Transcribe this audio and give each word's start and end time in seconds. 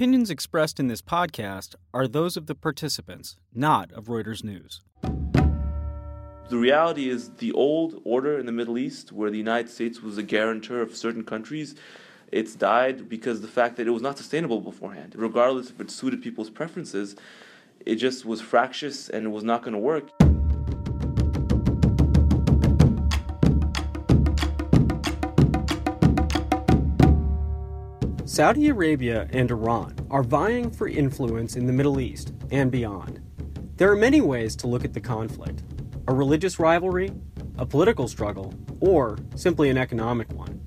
Opinions 0.00 0.30
expressed 0.30 0.78
in 0.78 0.86
this 0.86 1.02
podcast 1.02 1.74
are 1.92 2.06
those 2.06 2.36
of 2.36 2.46
the 2.46 2.54
participants, 2.54 3.36
not 3.52 3.90
of 3.90 4.04
Reuters 4.04 4.44
News. 4.44 4.80
The 5.02 6.56
reality 6.56 7.10
is 7.10 7.30
the 7.38 7.50
old 7.50 8.00
order 8.04 8.38
in 8.38 8.46
the 8.46 8.52
Middle 8.52 8.78
East, 8.78 9.10
where 9.10 9.28
the 9.28 9.38
United 9.38 9.68
States 9.68 10.00
was 10.00 10.16
a 10.16 10.22
guarantor 10.22 10.82
of 10.82 10.96
certain 10.96 11.24
countries, 11.24 11.74
it's 12.30 12.54
died 12.54 13.08
because 13.08 13.40
the 13.40 13.48
fact 13.48 13.76
that 13.78 13.88
it 13.88 13.90
was 13.90 14.00
not 14.00 14.16
sustainable 14.16 14.60
beforehand. 14.60 15.14
Regardless 15.16 15.70
if 15.70 15.80
it 15.80 15.90
suited 15.90 16.22
people's 16.22 16.48
preferences, 16.48 17.16
it 17.84 17.96
just 17.96 18.24
was 18.24 18.40
fractious 18.40 19.08
and 19.08 19.26
it 19.26 19.30
was 19.30 19.42
not 19.42 19.62
going 19.64 19.74
to 19.74 19.80
work. 19.80 20.10
Saudi 28.38 28.68
Arabia 28.68 29.26
and 29.32 29.50
Iran 29.50 29.96
are 30.12 30.22
vying 30.22 30.70
for 30.70 30.86
influence 30.86 31.56
in 31.56 31.66
the 31.66 31.72
Middle 31.72 31.98
East 31.98 32.34
and 32.52 32.70
beyond. 32.70 33.20
There 33.74 33.90
are 33.90 33.96
many 33.96 34.20
ways 34.20 34.54
to 34.58 34.68
look 34.68 34.84
at 34.84 34.92
the 34.92 35.00
conflict 35.00 35.64
a 36.06 36.14
religious 36.14 36.60
rivalry, 36.60 37.10
a 37.56 37.66
political 37.66 38.06
struggle, 38.06 38.54
or 38.78 39.18
simply 39.34 39.70
an 39.70 39.76
economic 39.76 40.32
one. 40.34 40.60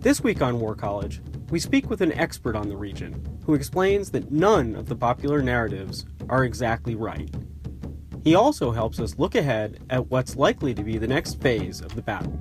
This 0.00 0.20
week 0.22 0.42
on 0.42 0.60
War 0.60 0.74
College, 0.74 1.22
we 1.48 1.58
speak 1.58 1.88
with 1.88 2.02
an 2.02 2.12
expert 2.12 2.54
on 2.54 2.68
the 2.68 2.76
region 2.76 3.24
who 3.46 3.54
explains 3.54 4.10
that 4.10 4.30
none 4.30 4.74
of 4.76 4.84
the 4.84 4.94
popular 4.94 5.40
narratives 5.40 6.04
are 6.28 6.44
exactly 6.44 6.94
right. 6.94 7.34
He 8.22 8.34
also 8.34 8.70
helps 8.70 9.00
us 9.00 9.16
look 9.16 9.34
ahead 9.34 9.82
at 9.88 10.10
what's 10.10 10.36
likely 10.36 10.74
to 10.74 10.82
be 10.82 10.98
the 10.98 11.08
next 11.08 11.40
phase 11.40 11.80
of 11.80 11.94
the 11.94 12.02
battle. 12.02 12.38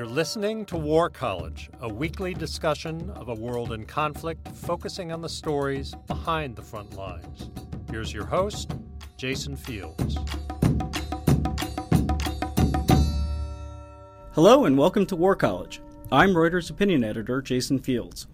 You're 0.00 0.08
listening 0.08 0.64
to 0.64 0.78
War 0.78 1.10
College, 1.10 1.68
a 1.82 1.86
weekly 1.86 2.32
discussion 2.32 3.10
of 3.10 3.28
a 3.28 3.34
world 3.34 3.70
in 3.72 3.84
conflict 3.84 4.48
focusing 4.48 5.12
on 5.12 5.20
the 5.20 5.28
stories 5.28 5.94
behind 6.06 6.56
the 6.56 6.62
front 6.62 6.96
lines. 6.96 7.50
Here's 7.90 8.10
your 8.10 8.24
host, 8.24 8.72
Jason 9.18 9.56
Fields. 9.56 10.16
Hello 14.32 14.64
and 14.64 14.78
welcome 14.78 15.04
to 15.04 15.16
War 15.16 15.36
College. 15.36 15.82
I'm 16.10 16.30
Reuters 16.30 16.70
opinion 16.70 17.04
editor 17.04 17.42
Jason 17.42 17.78
Fields. 17.78 18.26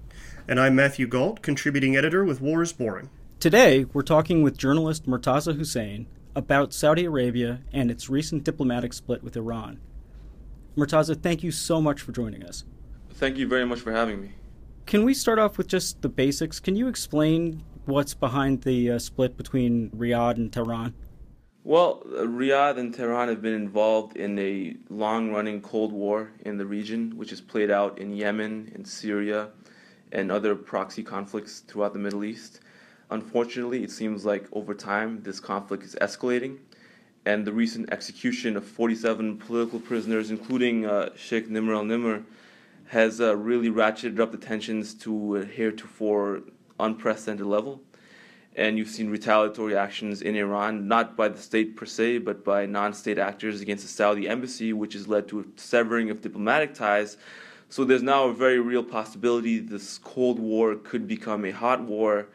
And 0.46 0.60
I'm 0.60 0.76
Matthew 0.76 1.08
Gault, 1.08 1.42
contributing 1.42 1.96
editor 1.96 2.24
with 2.24 2.40
War 2.40 2.62
is 2.62 2.72
Boring. 2.72 3.10
Today, 3.40 3.86
we're 3.92 4.02
talking 4.02 4.44
with 4.44 4.56
journalist 4.56 5.06
Murtaza 5.06 5.56
Hussain 5.56 6.06
about 6.36 6.72
Saudi 6.72 7.06
Arabia 7.06 7.62
and 7.72 7.90
its 7.90 8.08
recent 8.08 8.44
diplomatic 8.44 8.92
split 8.92 9.24
with 9.24 9.36
Iran. 9.36 9.80
Murtaza, 10.76 11.20
thank 11.20 11.42
you 11.42 11.50
so 11.50 11.80
much 11.80 12.02
for 12.02 12.12
joining 12.12 12.44
us. 12.44 12.64
Thank 13.14 13.38
you 13.38 13.48
very 13.48 13.64
much 13.64 13.80
for 13.80 13.92
having 13.92 14.20
me. 14.20 14.32
Can 14.84 15.04
we 15.04 15.14
start 15.14 15.38
off 15.38 15.56
with 15.56 15.68
just 15.68 16.02
the 16.02 16.08
basics? 16.08 16.60
Can 16.60 16.76
you 16.76 16.86
explain 16.86 17.64
what's 17.86 18.12
behind 18.12 18.62
the 18.62 18.92
uh, 18.92 18.98
split 18.98 19.36
between 19.36 19.90
Riyadh 19.90 20.36
and 20.36 20.52
Tehran? 20.52 20.94
Well, 21.64 22.02
Riyadh 22.04 22.78
and 22.78 22.94
Tehran 22.94 23.28
have 23.28 23.42
been 23.42 23.54
involved 23.54 24.16
in 24.16 24.38
a 24.38 24.76
long 24.90 25.32
running 25.32 25.62
Cold 25.62 25.92
War 25.92 26.30
in 26.44 26.58
the 26.58 26.66
region, 26.66 27.16
which 27.16 27.30
has 27.30 27.40
played 27.40 27.70
out 27.70 27.98
in 27.98 28.12
Yemen, 28.12 28.70
in 28.74 28.84
Syria, 28.84 29.48
and 30.12 30.30
other 30.30 30.54
proxy 30.54 31.02
conflicts 31.02 31.60
throughout 31.60 31.94
the 31.94 31.98
Middle 31.98 32.22
East. 32.22 32.60
Unfortunately, 33.10 33.82
it 33.82 33.90
seems 33.90 34.24
like 34.24 34.46
over 34.52 34.74
time 34.74 35.22
this 35.22 35.40
conflict 35.40 35.84
is 35.84 35.96
escalating 36.00 36.58
and 37.26 37.44
the 37.44 37.52
recent 37.52 37.92
execution 37.92 38.56
of 38.56 38.64
47 38.64 39.38
political 39.38 39.80
prisoners, 39.80 40.30
including 40.30 40.86
uh, 40.86 41.10
Sheikh 41.16 41.50
Nimr 41.50 41.76
al 41.76 41.82
Nimr, 41.82 42.22
has 42.86 43.20
uh, 43.20 43.36
really 43.36 43.68
ratcheted 43.68 44.20
up 44.20 44.30
the 44.30 44.38
tensions 44.38 44.94
to 44.94 45.36
a 45.36 45.44
heretofore 45.44 46.42
unprecedented 46.78 47.44
level. 47.44 47.82
And 48.54 48.78
you've 48.78 48.88
seen 48.88 49.10
retaliatory 49.10 49.76
actions 49.76 50.22
in 50.22 50.36
Iran, 50.36 50.86
not 50.86 51.16
by 51.16 51.28
the 51.28 51.38
state 51.38 51.76
per 51.76 51.84
se, 51.84 52.18
but 52.18 52.44
by 52.44 52.64
non 52.64 52.94
state 52.94 53.18
actors 53.18 53.60
against 53.60 53.82
the 53.82 53.90
Saudi 53.90 54.28
embassy, 54.28 54.72
which 54.72 54.94
has 54.94 55.08
led 55.08 55.26
to 55.28 55.40
a 55.40 55.44
severing 55.56 56.10
of 56.10 56.22
diplomatic 56.22 56.74
ties. 56.74 57.18
So 57.68 57.84
there's 57.84 58.04
now 58.04 58.28
a 58.28 58.32
very 58.32 58.60
real 58.60 58.84
possibility 58.84 59.58
this 59.58 59.98
Cold 59.98 60.38
War 60.38 60.76
could 60.76 61.08
become 61.08 61.44
a 61.44 61.50
hot 61.50 61.82
war, 61.82 62.28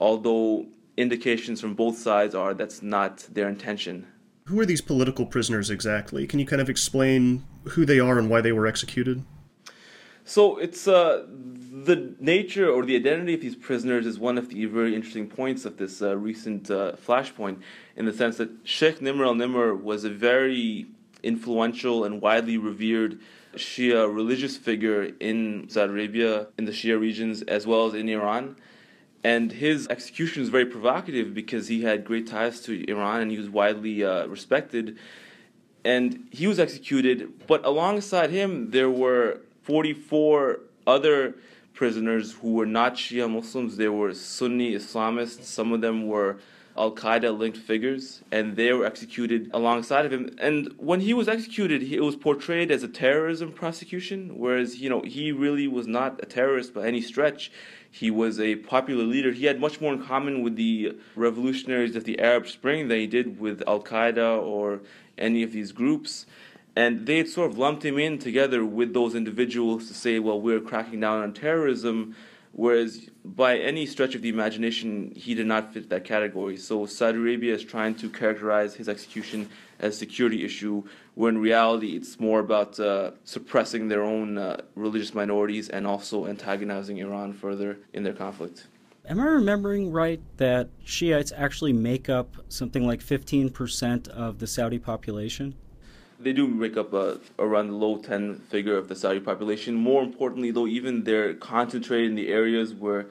although 0.00 0.66
indications 0.98 1.60
from 1.60 1.74
both 1.74 1.96
sides 1.96 2.34
are 2.34 2.52
that's 2.54 2.82
not 2.82 3.26
their 3.32 3.48
intention. 3.48 4.06
Who 4.46 4.58
are 4.60 4.66
these 4.66 4.80
political 4.80 5.26
prisoners 5.26 5.70
exactly? 5.70 6.26
Can 6.26 6.38
you 6.40 6.46
kind 6.46 6.62
of 6.62 6.70
explain 6.70 7.44
who 7.64 7.84
they 7.84 8.00
are 8.00 8.18
and 8.18 8.28
why 8.30 8.40
they 8.40 8.52
were 8.52 8.66
executed? 8.66 9.24
So 10.24 10.58
it's 10.58 10.86
uh, 10.86 11.24
the 11.28 12.14
nature 12.20 12.68
or 12.70 12.84
the 12.84 12.96
identity 12.96 13.34
of 13.34 13.40
these 13.40 13.56
prisoners 13.56 14.04
is 14.06 14.18
one 14.18 14.36
of 14.36 14.50
the 14.50 14.66
very 14.66 14.94
interesting 14.94 15.26
points 15.26 15.64
of 15.64 15.78
this 15.78 16.02
uh, 16.02 16.16
recent 16.16 16.70
uh, 16.70 16.92
flashpoint, 17.06 17.62
in 17.96 18.04
the 18.04 18.12
sense 18.12 18.36
that 18.36 18.50
Sheikh 18.62 19.00
Nimr 19.00 19.26
al 19.26 19.34
Nimr 19.34 19.80
was 19.80 20.04
a 20.04 20.10
very 20.10 20.86
influential 21.22 22.04
and 22.04 22.20
widely 22.20 22.58
revered 22.58 23.20
Shia 23.54 24.14
religious 24.14 24.56
figure 24.56 25.04
in 25.20 25.66
Saudi 25.68 25.92
Arabia, 25.92 26.48
in 26.58 26.64
the 26.66 26.72
Shia 26.72 27.00
regions, 27.00 27.42
as 27.42 27.66
well 27.66 27.86
as 27.86 27.94
in 27.94 28.08
Iran. 28.08 28.56
And 29.24 29.50
his 29.50 29.88
execution 29.88 30.40
was 30.40 30.48
very 30.48 30.66
provocative 30.66 31.34
because 31.34 31.68
he 31.68 31.82
had 31.82 32.04
great 32.04 32.26
ties 32.26 32.60
to 32.62 32.88
Iran 32.88 33.22
and 33.22 33.30
he 33.30 33.38
was 33.38 33.50
widely 33.50 34.04
uh, 34.04 34.26
respected. 34.26 34.96
And 35.84 36.28
he 36.30 36.46
was 36.46 36.58
executed, 36.58 37.46
but 37.46 37.64
alongside 37.64 38.30
him, 38.30 38.70
there 38.70 38.90
were 38.90 39.40
44 39.62 40.60
other 40.86 41.34
prisoners 41.74 42.32
who 42.32 42.54
were 42.54 42.66
not 42.66 42.94
Shia 42.94 43.30
Muslims. 43.30 43.76
They 43.76 43.88
were 43.88 44.12
Sunni 44.14 44.74
Islamists. 44.74 45.44
Some 45.44 45.72
of 45.72 45.80
them 45.80 46.06
were 46.06 46.38
Al 46.78 46.92
Qaeda 46.92 47.36
linked 47.36 47.58
figures, 47.58 48.22
and 48.30 48.56
they 48.56 48.72
were 48.72 48.86
executed 48.86 49.50
alongside 49.52 50.06
of 50.06 50.12
him. 50.12 50.30
And 50.38 50.72
when 50.78 51.00
he 51.00 51.12
was 51.12 51.28
executed, 51.28 51.82
he, 51.82 51.96
it 51.96 52.04
was 52.04 52.16
portrayed 52.16 52.70
as 52.70 52.82
a 52.84 52.88
terrorism 52.88 53.52
prosecution, 53.52 54.38
whereas 54.38 54.80
you 54.80 54.88
know 54.88 55.02
he 55.02 55.32
really 55.32 55.66
was 55.66 55.86
not 55.86 56.20
a 56.22 56.26
terrorist 56.26 56.72
by 56.72 56.86
any 56.86 57.00
stretch. 57.00 57.50
He 57.90 58.10
was 58.10 58.38
a 58.38 58.56
popular 58.56 59.04
leader. 59.04 59.32
He 59.32 59.46
had 59.46 59.58
much 59.60 59.80
more 59.80 59.92
in 59.92 60.02
common 60.02 60.42
with 60.42 60.56
the 60.56 60.96
revolutionaries 61.16 61.96
of 61.96 62.04
the 62.04 62.20
Arab 62.20 62.46
Spring 62.46 62.88
than 62.88 62.98
he 62.98 63.06
did 63.06 63.40
with 63.40 63.62
Al 63.66 63.82
Qaeda 63.82 64.40
or 64.40 64.80
any 65.16 65.42
of 65.42 65.52
these 65.52 65.72
groups. 65.72 66.26
And 66.76 67.06
they 67.06 67.16
had 67.16 67.28
sort 67.28 67.50
of 67.50 67.58
lumped 67.58 67.84
him 67.84 67.98
in 67.98 68.18
together 68.18 68.64
with 68.64 68.94
those 68.94 69.16
individuals 69.16 69.88
to 69.88 69.94
say, 69.94 70.20
well, 70.20 70.40
we're 70.40 70.60
cracking 70.60 71.00
down 71.00 71.22
on 71.22 71.32
terrorism, 71.32 72.14
whereas 72.52 73.08
by 73.24 73.58
any 73.58 73.86
stretch 73.86 74.14
of 74.14 74.22
the 74.22 74.28
imagination, 74.28 75.12
he 75.14 75.34
did 75.34 75.46
not 75.46 75.72
fit 75.72 75.88
that 75.90 76.04
category. 76.04 76.56
So 76.56 76.86
Saudi 76.86 77.18
Arabia 77.18 77.54
is 77.54 77.64
trying 77.64 77.94
to 77.96 78.10
characterize 78.10 78.74
his 78.74 78.88
execution 78.88 79.48
as 79.78 79.94
a 79.94 79.98
security 79.98 80.44
issue, 80.44 80.82
when 81.14 81.36
in 81.36 81.40
reality 81.40 81.96
it's 81.96 82.18
more 82.18 82.40
about 82.40 82.78
uh, 82.80 83.12
suppressing 83.24 83.88
their 83.88 84.02
own 84.02 84.38
uh, 84.38 84.60
religious 84.74 85.14
minorities 85.14 85.68
and 85.68 85.86
also 85.86 86.26
antagonizing 86.26 86.98
Iran 86.98 87.32
further 87.32 87.78
in 87.92 88.02
their 88.02 88.12
conflict. 88.12 88.66
Am 89.08 89.20
I 89.20 89.24
remembering 89.24 89.90
right 89.90 90.20
that 90.36 90.68
Shiites 90.84 91.32
actually 91.34 91.72
make 91.72 92.10
up 92.10 92.36
something 92.48 92.86
like 92.86 93.00
15% 93.00 94.08
of 94.08 94.38
the 94.38 94.46
Saudi 94.46 94.78
population? 94.78 95.54
They 96.20 96.32
do 96.32 96.48
make 96.48 96.76
up 96.76 96.92
uh, 96.92 97.16
around 97.38 97.68
the 97.68 97.74
low 97.74 97.98
10 97.98 98.36
figure 98.50 98.76
of 98.76 98.88
the 98.88 98.96
Saudi 98.96 99.20
population. 99.20 99.74
More 99.74 100.02
importantly, 100.02 100.50
though, 100.50 100.66
even 100.66 101.04
they're 101.04 101.34
concentrated 101.34 102.10
in 102.10 102.16
the 102.16 102.28
areas 102.28 102.74
where 102.74 103.06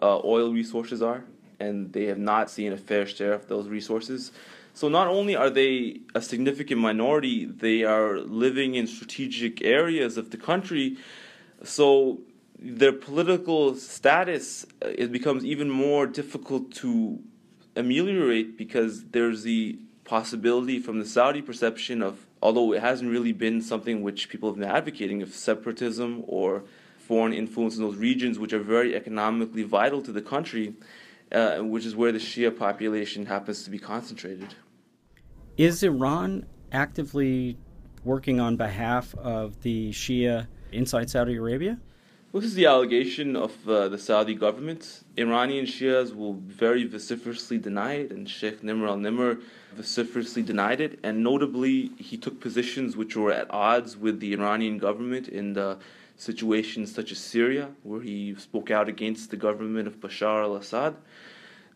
uh, 0.00 0.20
oil 0.24 0.52
resources 0.52 1.02
are, 1.02 1.24
and 1.60 1.92
they 1.92 2.04
have 2.06 2.18
not 2.18 2.50
seen 2.50 2.72
a 2.72 2.76
fair 2.76 3.06
share 3.06 3.34
of 3.34 3.48
those 3.48 3.68
resources. 3.68 4.32
So 4.72 4.88
not 4.88 5.06
only 5.08 5.34
are 5.34 5.50
they 5.50 6.00
a 6.14 6.20
significant 6.20 6.80
minority, 6.80 7.46
they 7.46 7.82
are 7.82 8.18
living 8.18 8.74
in 8.74 8.86
strategic 8.86 9.62
areas 9.62 10.16
of 10.16 10.30
the 10.30 10.36
country. 10.36 10.98
So 11.62 12.20
their 12.58 12.92
political 12.92 13.74
status 13.74 14.66
uh, 14.82 14.88
it 14.88 15.12
becomes 15.12 15.44
even 15.44 15.70
more 15.70 16.06
difficult 16.06 16.72
to 16.72 17.20
ameliorate 17.74 18.56
because 18.56 19.04
there's 19.04 19.42
the 19.42 19.78
possibility 20.04 20.78
from 20.78 20.98
the 20.98 21.04
Saudi 21.04 21.42
perception 21.42 22.02
of 22.02 22.25
although 22.42 22.72
it 22.72 22.80
hasn't 22.80 23.10
really 23.10 23.32
been 23.32 23.60
something 23.60 24.02
which 24.02 24.28
people 24.28 24.48
have 24.48 24.58
been 24.58 24.68
advocating 24.68 25.22
of 25.22 25.34
separatism 25.34 26.22
or 26.26 26.64
foreign 26.98 27.32
influence 27.32 27.76
in 27.76 27.82
those 27.82 27.96
regions 27.96 28.38
which 28.38 28.52
are 28.52 28.58
very 28.58 28.94
economically 28.94 29.62
vital 29.62 30.02
to 30.02 30.12
the 30.12 30.22
country 30.22 30.74
uh, 31.32 31.58
which 31.58 31.84
is 31.84 31.96
where 31.96 32.12
the 32.12 32.18
Shia 32.18 32.56
population 32.56 33.26
happens 33.26 33.64
to 33.64 33.70
be 33.70 33.78
concentrated. 33.78 34.54
Is 35.56 35.82
Iran 35.82 36.46
actively 36.72 37.58
working 38.04 38.40
on 38.40 38.56
behalf 38.56 39.14
of 39.16 39.62
the 39.62 39.90
Shia 39.90 40.46
inside 40.72 41.10
Saudi 41.10 41.36
Arabia? 41.36 41.78
This 42.36 42.50
is 42.50 42.54
the 42.54 42.66
allegation 42.66 43.34
of 43.34 43.66
uh, 43.66 43.88
the 43.88 43.96
Saudi 43.96 44.34
government. 44.34 45.04
Iranian 45.16 45.64
Shias 45.64 46.14
will 46.14 46.34
very 46.34 46.84
vociferously 46.84 47.56
deny 47.56 47.94
it, 47.94 48.10
and 48.10 48.28
Sheikh 48.28 48.60
Nimr 48.60 48.88
al 48.88 48.98
Nimr 48.98 49.40
vociferously 49.74 50.42
denied 50.42 50.82
it. 50.82 50.98
And 51.02 51.24
notably, 51.24 51.92
he 51.96 52.18
took 52.18 52.38
positions 52.38 52.94
which 52.94 53.16
were 53.16 53.32
at 53.32 53.50
odds 53.50 53.96
with 53.96 54.20
the 54.20 54.34
Iranian 54.34 54.76
government 54.76 55.28
in 55.28 55.54
the 55.54 55.78
situations 56.16 56.94
such 56.94 57.10
as 57.10 57.16
Syria, 57.16 57.70
where 57.84 58.02
he 58.02 58.34
spoke 58.34 58.70
out 58.70 58.86
against 58.86 59.30
the 59.30 59.38
government 59.38 59.88
of 59.88 59.98
Bashar 59.98 60.42
al 60.42 60.56
Assad. 60.56 60.94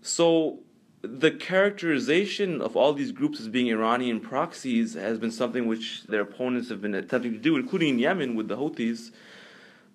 So 0.03 0.59
the 1.01 1.31
characterization 1.31 2.61
of 2.61 2.77
all 2.77 2.93
these 2.93 3.13
groups 3.13 3.41
as 3.41 3.49
being 3.49 3.69
Iranian 3.69 4.21
proxies 4.21 4.93
has 4.93 5.19
been 5.19 5.31
something 5.31 5.67
which 5.67 6.05
their 6.05 6.21
opponents 6.21 6.69
have 6.69 6.83
been 6.83 6.95
attempting 6.95 7.33
to 7.33 7.39
do, 7.39 7.57
including 7.57 7.89
in 7.95 7.99
Yemen 7.99 8.35
with 8.35 8.49
the 8.49 8.59
Houthis. 8.59 9.11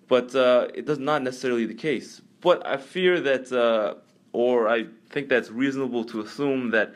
But 0.08 0.34
uh, 0.34 0.68
does 0.68 0.98
not 0.98 1.22
necessarily 1.22 1.66
the 1.66 1.74
case. 1.74 2.22
But 2.40 2.64
I 2.66 2.76
fear 2.76 3.20
that, 3.20 3.50
uh, 3.50 3.94
or 4.32 4.68
I 4.68 4.86
think 5.10 5.28
that's 5.28 5.50
reasonable 5.50 6.04
to 6.04 6.20
assume 6.20 6.70
that 6.70 6.94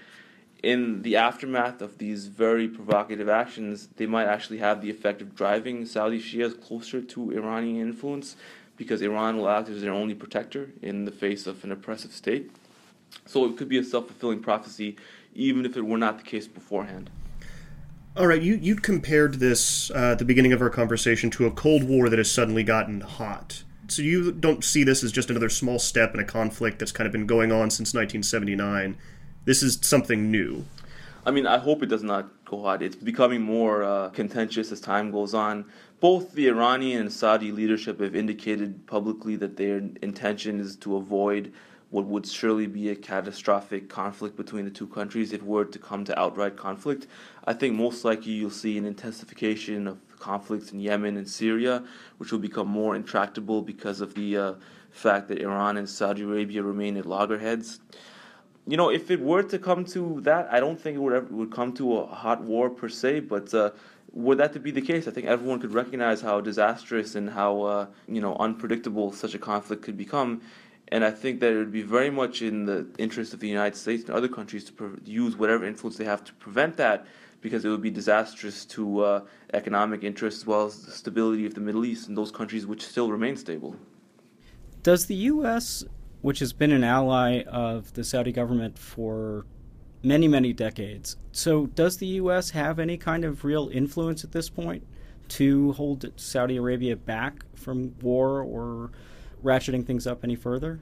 in 0.62 1.02
the 1.02 1.16
aftermath 1.16 1.80
of 1.80 1.98
these 1.98 2.26
very 2.26 2.68
provocative 2.68 3.28
actions, 3.28 3.88
they 3.96 4.06
might 4.06 4.26
actually 4.26 4.58
have 4.58 4.82
the 4.82 4.90
effect 4.90 5.22
of 5.22 5.34
driving 5.34 5.86
Saudi 5.86 6.20
Shias 6.20 6.60
closer 6.60 7.00
to 7.00 7.30
Iranian 7.32 7.80
influence 7.80 8.36
because 8.76 9.02
Iran 9.02 9.38
will 9.38 9.48
act 9.48 9.68
as 9.68 9.80
their 9.82 9.92
only 9.92 10.14
protector 10.14 10.70
in 10.82 11.04
the 11.04 11.10
face 11.10 11.46
of 11.46 11.64
an 11.64 11.72
oppressive 11.72 12.12
state. 12.12 12.50
So 13.26 13.44
it 13.46 13.56
could 13.56 13.68
be 13.68 13.78
a 13.78 13.84
self 13.84 14.06
fulfilling 14.06 14.40
prophecy, 14.40 14.96
even 15.34 15.64
if 15.66 15.76
it 15.76 15.82
were 15.82 15.98
not 15.98 16.18
the 16.18 16.24
case 16.24 16.46
beforehand. 16.46 17.10
All 18.16 18.26
right, 18.26 18.42
you 18.42 18.56
you 18.56 18.74
compared 18.74 19.34
this 19.34 19.88
uh, 19.92 20.12
at 20.12 20.18
the 20.18 20.24
beginning 20.24 20.52
of 20.52 20.60
our 20.60 20.68
conversation 20.68 21.30
to 21.30 21.46
a 21.46 21.50
Cold 21.52 21.84
War 21.84 22.08
that 22.08 22.18
has 22.18 22.30
suddenly 22.30 22.64
gotten 22.64 23.02
hot. 23.02 23.62
So 23.86 24.02
you 24.02 24.32
don't 24.32 24.64
see 24.64 24.82
this 24.82 25.04
as 25.04 25.12
just 25.12 25.30
another 25.30 25.48
small 25.48 25.78
step 25.78 26.12
in 26.14 26.20
a 26.20 26.24
conflict 26.24 26.80
that's 26.80 26.90
kind 26.90 27.06
of 27.06 27.12
been 27.12 27.26
going 27.26 27.52
on 27.52 27.70
since 27.70 27.94
1979. 27.94 28.96
This 29.44 29.62
is 29.62 29.78
something 29.82 30.28
new. 30.28 30.64
I 31.24 31.30
mean, 31.30 31.46
I 31.46 31.58
hope 31.58 31.84
it 31.84 31.86
does 31.86 32.02
not 32.02 32.44
go 32.44 32.62
hot. 32.62 32.82
It's 32.82 32.96
becoming 32.96 33.42
more 33.42 33.84
uh, 33.84 34.08
contentious 34.10 34.72
as 34.72 34.80
time 34.80 35.12
goes 35.12 35.32
on. 35.32 35.66
Both 36.00 36.32
the 36.32 36.48
Iranian 36.48 37.02
and 37.02 37.12
Saudi 37.12 37.52
leadership 37.52 38.00
have 38.00 38.16
indicated 38.16 38.86
publicly 38.88 39.36
that 39.36 39.56
their 39.56 39.78
intention 40.02 40.58
is 40.58 40.74
to 40.76 40.96
avoid 40.96 41.52
what 41.90 42.06
would 42.06 42.26
surely 42.26 42.66
be 42.66 42.88
a 42.88 42.94
catastrophic 42.96 43.88
conflict 43.88 44.36
between 44.36 44.64
the 44.64 44.70
two 44.70 44.86
countries 44.86 45.32
if 45.32 45.40
it 45.40 45.46
were 45.46 45.64
to 45.64 45.78
come 45.78 46.04
to 46.04 46.18
outright 46.18 46.56
conflict. 46.56 47.06
I 47.44 47.52
think 47.52 47.74
most 47.74 48.04
likely 48.04 48.32
you'll 48.32 48.50
see 48.50 48.78
an 48.78 48.86
intensification 48.86 49.88
of 49.88 49.98
conflicts 50.18 50.70
in 50.72 50.80
Yemen 50.80 51.16
and 51.16 51.28
Syria, 51.28 51.82
which 52.18 52.30
will 52.30 52.38
become 52.38 52.68
more 52.68 52.94
intractable 52.94 53.62
because 53.62 54.00
of 54.00 54.14
the 54.14 54.36
uh, 54.36 54.54
fact 54.90 55.28
that 55.28 55.40
Iran 55.40 55.76
and 55.76 55.88
Saudi 55.88 56.22
Arabia 56.22 56.62
remain 56.62 56.96
at 56.96 57.06
loggerheads. 57.06 57.80
You 58.66 58.76
know, 58.76 58.90
if 58.90 59.10
it 59.10 59.20
were 59.20 59.42
to 59.42 59.58
come 59.58 59.84
to 59.86 60.20
that, 60.20 60.48
I 60.52 60.60
don't 60.60 60.80
think 60.80 60.96
it 60.96 61.00
would 61.00 61.14
ever 61.14 61.34
would 61.34 61.50
come 61.50 61.72
to 61.74 61.98
a 61.98 62.06
hot 62.06 62.42
war 62.42 62.70
per 62.70 62.88
se, 62.88 63.20
but 63.20 63.52
uh, 63.52 63.70
were 64.12 64.34
that 64.36 64.52
to 64.52 64.60
be 64.60 64.70
the 64.70 64.82
case, 64.82 65.08
I 65.08 65.10
think 65.10 65.26
everyone 65.26 65.60
could 65.60 65.72
recognize 65.72 66.20
how 66.20 66.40
disastrous 66.40 67.14
and 67.14 67.30
how 67.30 67.62
uh, 67.62 67.86
you 68.06 68.20
know 68.20 68.36
unpredictable 68.36 69.12
such 69.12 69.34
a 69.34 69.38
conflict 69.38 69.82
could 69.82 69.96
become. 69.96 70.42
And 70.92 71.04
I 71.04 71.10
think 71.10 71.40
that 71.40 71.52
it 71.52 71.56
would 71.56 71.72
be 71.72 71.82
very 71.82 72.10
much 72.10 72.42
in 72.42 72.64
the 72.64 72.86
interest 72.98 73.32
of 73.32 73.40
the 73.40 73.48
United 73.48 73.76
States 73.76 74.04
and 74.04 74.14
other 74.14 74.28
countries 74.28 74.64
to 74.64 74.72
pre- 74.72 74.88
use 75.04 75.36
whatever 75.36 75.64
influence 75.64 75.96
they 75.96 76.04
have 76.04 76.24
to 76.24 76.34
prevent 76.34 76.76
that, 76.78 77.06
because 77.40 77.64
it 77.64 77.68
would 77.68 77.82
be 77.82 77.90
disastrous 77.90 78.64
to 78.66 79.00
uh, 79.00 79.20
economic 79.54 80.02
interests 80.02 80.40
as 80.40 80.46
well 80.46 80.66
as 80.66 80.82
the 80.84 80.90
stability 80.90 81.46
of 81.46 81.54
the 81.54 81.60
Middle 81.60 81.84
East 81.84 82.08
and 82.08 82.18
those 82.18 82.32
countries 82.32 82.66
which 82.66 82.84
still 82.84 83.10
remain 83.10 83.36
stable. 83.36 83.76
Does 84.82 85.06
the 85.06 85.14
U.S., 85.14 85.84
which 86.22 86.40
has 86.40 86.52
been 86.52 86.72
an 86.72 86.84
ally 86.84 87.42
of 87.42 87.94
the 87.94 88.02
Saudi 88.02 88.32
government 88.32 88.76
for 88.76 89.46
many, 90.02 90.26
many 90.26 90.52
decades, 90.52 91.16
so 91.30 91.66
does 91.66 91.98
the 91.98 92.06
U.S. 92.06 92.50
have 92.50 92.78
any 92.78 92.96
kind 92.96 93.24
of 93.24 93.44
real 93.44 93.68
influence 93.72 94.24
at 94.24 94.32
this 94.32 94.50
point 94.50 94.84
to 95.28 95.72
hold 95.72 96.10
Saudi 96.16 96.56
Arabia 96.56 96.96
back 96.96 97.44
from 97.54 97.94
war 98.00 98.42
or? 98.42 98.90
Ratcheting 99.42 99.86
things 99.86 100.06
up 100.06 100.24
any 100.24 100.36
further? 100.36 100.80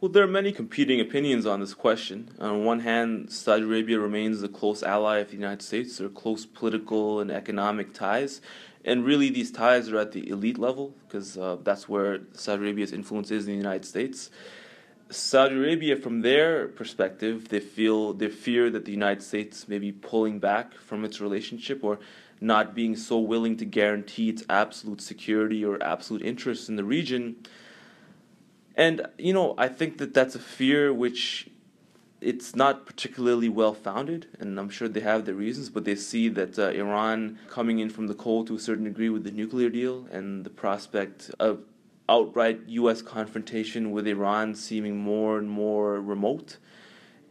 Well, 0.00 0.10
there 0.10 0.24
are 0.24 0.28
many 0.28 0.52
competing 0.52 1.00
opinions 1.00 1.46
on 1.46 1.60
this 1.60 1.72
question. 1.72 2.30
On 2.38 2.64
one 2.64 2.80
hand, 2.80 3.32
Saudi 3.32 3.62
Arabia 3.62 3.98
remains 3.98 4.42
a 4.42 4.48
close 4.48 4.82
ally 4.82 5.18
of 5.18 5.28
the 5.28 5.36
United 5.36 5.62
States. 5.62 5.96
There 5.96 6.08
are 6.08 6.10
close 6.10 6.44
political 6.44 7.20
and 7.20 7.30
economic 7.30 7.94
ties. 7.94 8.42
And 8.84 9.04
really, 9.04 9.30
these 9.30 9.50
ties 9.50 9.88
are 9.90 9.98
at 9.98 10.12
the 10.12 10.28
elite 10.28 10.58
level 10.58 10.94
because 11.06 11.38
uh, 11.38 11.56
that's 11.62 11.88
where 11.88 12.20
Saudi 12.32 12.64
Arabia's 12.64 12.92
influence 12.92 13.30
is 13.30 13.46
in 13.46 13.52
the 13.52 13.56
United 13.56 13.86
States. 13.86 14.30
Saudi 15.08 15.54
Arabia, 15.54 15.96
from 15.96 16.20
their 16.20 16.68
perspective, 16.68 17.48
they 17.48 17.60
feel 17.60 18.12
they 18.12 18.28
fear 18.28 18.68
that 18.70 18.84
the 18.84 18.92
United 18.92 19.22
States 19.22 19.68
may 19.68 19.78
be 19.78 19.92
pulling 19.92 20.38
back 20.38 20.74
from 20.74 21.04
its 21.04 21.20
relationship 21.20 21.82
or 21.82 21.98
not 22.40 22.74
being 22.74 22.94
so 22.96 23.18
willing 23.18 23.56
to 23.56 23.64
guarantee 23.64 24.28
its 24.28 24.44
absolute 24.50 25.00
security 25.00 25.64
or 25.64 25.82
absolute 25.82 26.22
interests 26.22 26.68
in 26.68 26.76
the 26.76 26.84
region 26.84 27.36
and 28.76 29.06
you 29.18 29.32
know, 29.32 29.54
I 29.56 29.68
think 29.68 29.98
that 29.98 30.14
that's 30.14 30.34
a 30.34 30.40
fear 30.40 30.92
which 30.92 31.48
it's 32.20 32.56
not 32.56 32.86
particularly 32.86 33.48
well 33.48 33.74
founded, 33.74 34.26
and 34.40 34.58
I'm 34.58 34.70
sure 34.70 34.88
they 34.88 35.00
have 35.00 35.26
their 35.26 35.34
reasons, 35.34 35.68
but 35.68 35.84
they 35.84 35.94
see 35.94 36.28
that 36.30 36.58
uh, 36.58 36.68
Iran 36.68 37.38
coming 37.48 37.78
in 37.78 37.90
from 37.90 38.06
the 38.06 38.14
cold 38.14 38.46
to 38.46 38.56
a 38.56 38.58
certain 38.58 38.84
degree 38.84 39.10
with 39.10 39.24
the 39.24 39.30
nuclear 39.30 39.68
deal 39.68 40.06
and 40.10 40.44
the 40.44 40.50
prospect 40.50 41.30
of 41.38 41.60
outright 42.08 42.60
U.S. 42.66 43.02
confrontation 43.02 43.90
with 43.90 44.06
Iran 44.06 44.54
seeming 44.54 44.96
more 44.96 45.38
and 45.38 45.48
more 45.48 46.00
remote. 46.00 46.56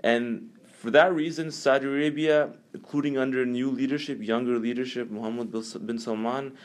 And 0.04 0.52
for 0.66 0.92
that 0.92 1.14
reason, 1.14 1.50
Saudi 1.52 1.86
Arabia, 1.86 2.52
including 2.74 3.18
under 3.18 3.46
new 3.46 3.70
leadership, 3.70 4.22
younger 4.22 4.60
leadership, 4.60 5.10
Mohammed 5.10 5.52
bin 5.88 5.98
Salman, 5.98 6.58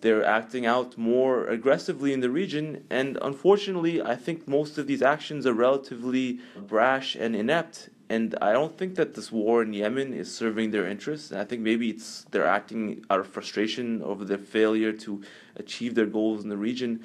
they're 0.00 0.24
acting 0.24 0.66
out 0.66 0.98
more 0.98 1.46
aggressively 1.46 2.12
in 2.12 2.20
the 2.20 2.30
region, 2.30 2.84
and 2.90 3.18
unfortunately, 3.22 4.02
I 4.02 4.14
think 4.14 4.46
most 4.46 4.78
of 4.78 4.86
these 4.86 5.02
actions 5.02 5.46
are 5.46 5.52
relatively 5.52 6.40
brash 6.56 7.14
and 7.14 7.34
inept. 7.34 7.90
And 8.08 8.36
I 8.40 8.52
don't 8.52 8.78
think 8.78 8.94
that 8.96 9.14
this 9.14 9.32
war 9.32 9.62
in 9.62 9.72
Yemen 9.72 10.12
is 10.12 10.32
serving 10.32 10.70
their 10.70 10.86
interests. 10.86 11.32
I 11.32 11.44
think 11.44 11.62
maybe 11.62 11.90
it's 11.90 12.24
they're 12.30 12.46
acting 12.46 13.04
out 13.10 13.18
of 13.18 13.26
frustration 13.26 14.00
over 14.02 14.24
their 14.24 14.38
failure 14.38 14.92
to 14.92 15.22
achieve 15.56 15.94
their 15.96 16.06
goals 16.06 16.44
in 16.44 16.48
the 16.48 16.56
region. 16.56 17.02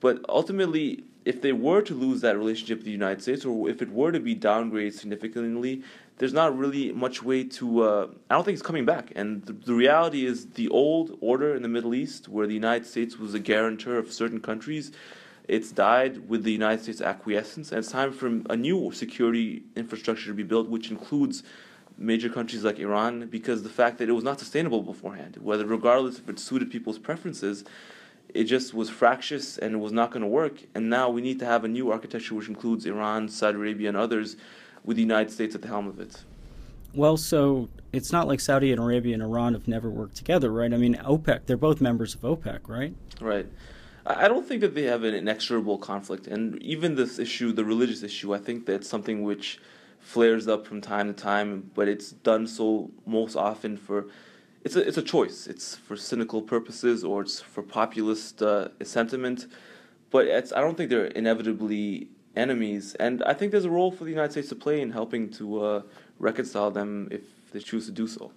But 0.00 0.24
ultimately, 0.28 1.04
if 1.24 1.40
they 1.42 1.52
were 1.52 1.82
to 1.82 1.94
lose 1.94 2.22
that 2.22 2.36
relationship 2.36 2.78
with 2.78 2.86
the 2.86 2.90
United 2.90 3.22
States, 3.22 3.44
or 3.44 3.68
if 3.68 3.82
it 3.82 3.90
were 3.90 4.10
to 4.10 4.18
be 4.18 4.34
downgraded 4.34 4.94
significantly, 4.94 5.82
there's 6.20 6.34
not 6.34 6.56
really 6.56 6.92
much 6.92 7.22
way 7.22 7.44
to. 7.44 7.82
Uh, 7.82 8.08
I 8.28 8.34
don't 8.34 8.44
think 8.44 8.52
it's 8.52 8.66
coming 8.66 8.84
back. 8.84 9.10
And 9.16 9.42
the, 9.46 9.54
the, 9.54 9.72
reality 9.72 10.26
is, 10.26 10.50
the 10.50 10.68
old 10.68 11.16
order 11.22 11.54
in 11.54 11.62
the 11.62 11.68
Middle 11.68 11.94
East, 11.94 12.28
where 12.28 12.46
the 12.46 12.52
United 12.52 12.86
States 12.86 13.18
was 13.18 13.32
a 13.32 13.38
guarantor 13.38 13.96
of 13.96 14.12
certain 14.12 14.38
countries, 14.38 14.92
it's 15.48 15.72
died 15.72 16.28
with 16.28 16.44
the 16.44 16.52
United 16.52 16.82
States 16.82 17.00
acquiescence, 17.00 17.72
and 17.72 17.78
it's 17.78 17.90
time 17.90 18.12
for 18.12 18.26
a 18.50 18.56
new 18.56 18.92
security 18.92 19.62
infrastructure 19.76 20.26
to 20.26 20.34
be 20.34 20.42
built, 20.42 20.68
which 20.68 20.90
includes 20.90 21.42
major 21.96 22.28
countries 22.28 22.64
like 22.64 22.78
Iran, 22.78 23.26
because 23.28 23.62
the 23.62 23.70
fact 23.70 23.96
that 23.96 24.10
it 24.10 24.12
was 24.12 24.22
not 24.22 24.38
sustainable 24.38 24.82
beforehand, 24.82 25.38
whether 25.40 25.64
regardless 25.64 26.18
if 26.18 26.28
it 26.28 26.38
suited 26.38 26.70
people's 26.70 26.98
preferences, 26.98 27.64
it 28.34 28.44
just 28.44 28.74
was 28.74 28.90
fractious 28.90 29.56
and 29.56 29.74
it 29.74 29.78
was 29.78 29.90
not 29.90 30.10
going 30.10 30.22
to 30.22 30.28
work. 30.28 30.60
And 30.74 30.90
now 30.90 31.08
we 31.08 31.22
need 31.22 31.38
to 31.38 31.46
have 31.46 31.64
a 31.64 31.68
new 31.68 31.90
architecture 31.90 32.34
which 32.34 32.48
includes 32.48 32.84
Iran, 32.84 33.30
Saudi 33.30 33.56
Arabia, 33.56 33.88
and 33.88 33.96
others 33.96 34.36
with 34.84 34.96
the 34.96 35.02
United 35.02 35.30
States 35.30 35.54
at 35.54 35.62
the 35.62 35.68
helm 35.68 35.86
of 35.86 36.00
it. 36.00 36.24
Well, 36.94 37.16
so 37.16 37.68
it's 37.92 38.12
not 38.12 38.26
like 38.26 38.40
Saudi 38.40 38.72
Arabia 38.72 39.14
and 39.14 39.22
Iran 39.22 39.52
have 39.52 39.68
never 39.68 39.88
worked 39.88 40.16
together, 40.16 40.50
right? 40.52 40.72
I 40.72 40.76
mean, 40.76 40.96
OPEC, 40.96 41.46
they're 41.46 41.56
both 41.56 41.80
members 41.80 42.14
of 42.14 42.22
OPEC, 42.22 42.68
right? 42.68 42.94
Right. 43.20 43.46
I 44.06 44.28
don't 44.28 44.46
think 44.46 44.60
that 44.62 44.74
they 44.74 44.84
have 44.84 45.04
an 45.04 45.14
inexorable 45.14 45.78
conflict. 45.78 46.26
And 46.26 46.60
even 46.62 46.94
this 46.94 47.18
issue, 47.18 47.52
the 47.52 47.64
religious 47.64 48.02
issue, 48.02 48.34
I 48.34 48.38
think 48.38 48.66
that's 48.66 48.88
something 48.88 49.22
which 49.22 49.60
flares 50.00 50.48
up 50.48 50.66
from 50.66 50.80
time 50.80 51.06
to 51.08 51.12
time, 51.12 51.70
but 51.74 51.86
it's 51.86 52.10
done 52.10 52.46
so 52.46 52.90
most 53.06 53.36
often 53.36 53.76
for. 53.76 54.06
It's 54.62 54.76
a, 54.76 54.86
it's 54.86 54.98
a 54.98 55.02
choice. 55.02 55.46
It's 55.46 55.76
for 55.76 55.96
cynical 55.96 56.42
purposes 56.42 57.02
or 57.02 57.22
it's 57.22 57.40
for 57.40 57.62
populist 57.62 58.42
uh, 58.42 58.68
sentiment. 58.82 59.46
But 60.10 60.26
it's, 60.26 60.52
I 60.52 60.60
don't 60.60 60.76
think 60.76 60.90
they're 60.90 61.06
inevitably 61.06 62.08
enemies. 62.36 62.94
And 62.94 63.22
I 63.24 63.34
think 63.34 63.52
there's 63.52 63.64
a 63.64 63.70
role 63.70 63.90
for 63.92 64.04
the 64.04 64.10
United 64.10 64.32
States 64.32 64.48
to 64.50 64.54
play 64.54 64.80
in 64.80 64.90
helping 64.90 65.30
to 65.30 65.64
uh, 65.64 65.82
reconcile 66.18 66.70
them 66.70 67.08
if 67.10 67.22
they 67.52 67.60
choose 67.60 67.86
to 67.86 67.92
do 67.92 68.06
so. 68.06 68.32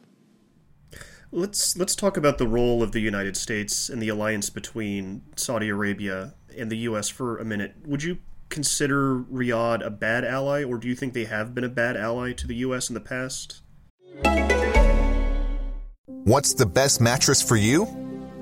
Let's 1.32 1.76
let's 1.76 1.96
talk 1.96 2.16
about 2.16 2.38
the 2.38 2.48
role 2.48 2.84
of 2.84 2.92
the 2.92 3.00
United 3.00 3.36
States 3.36 3.90
and 3.90 4.00
the 4.00 4.10
alliance 4.10 4.52
between 4.52 5.24
Saudi 5.36 5.70
Arabia 5.70 6.36
and 6.56 6.72
the 6.72 6.78
U.S. 6.90 7.10
for 7.10 7.40
a 7.40 7.46
minute. 7.46 7.76
Would 7.88 8.04
you 8.04 8.20
consider 8.50 9.18
Riyadh 9.18 9.84
a 9.84 9.90
bad 9.90 10.24
ally, 10.24 10.64
or 10.64 10.78
do 10.78 10.88
you 10.88 10.94
think 10.94 11.14
they 11.14 11.26
have 11.26 11.56
been 11.56 11.64
a 11.64 11.70
bad 11.70 11.98
ally 11.98 12.34
to 12.34 12.46
the 12.46 12.56
U.S. 12.58 12.88
in 12.88 12.94
the 12.94 13.00
past? 13.00 13.62
What's 16.06 16.54
the 16.54 16.68
best 16.68 17.02
mattress 17.02 17.42
for 17.42 17.56
you? 17.56 17.86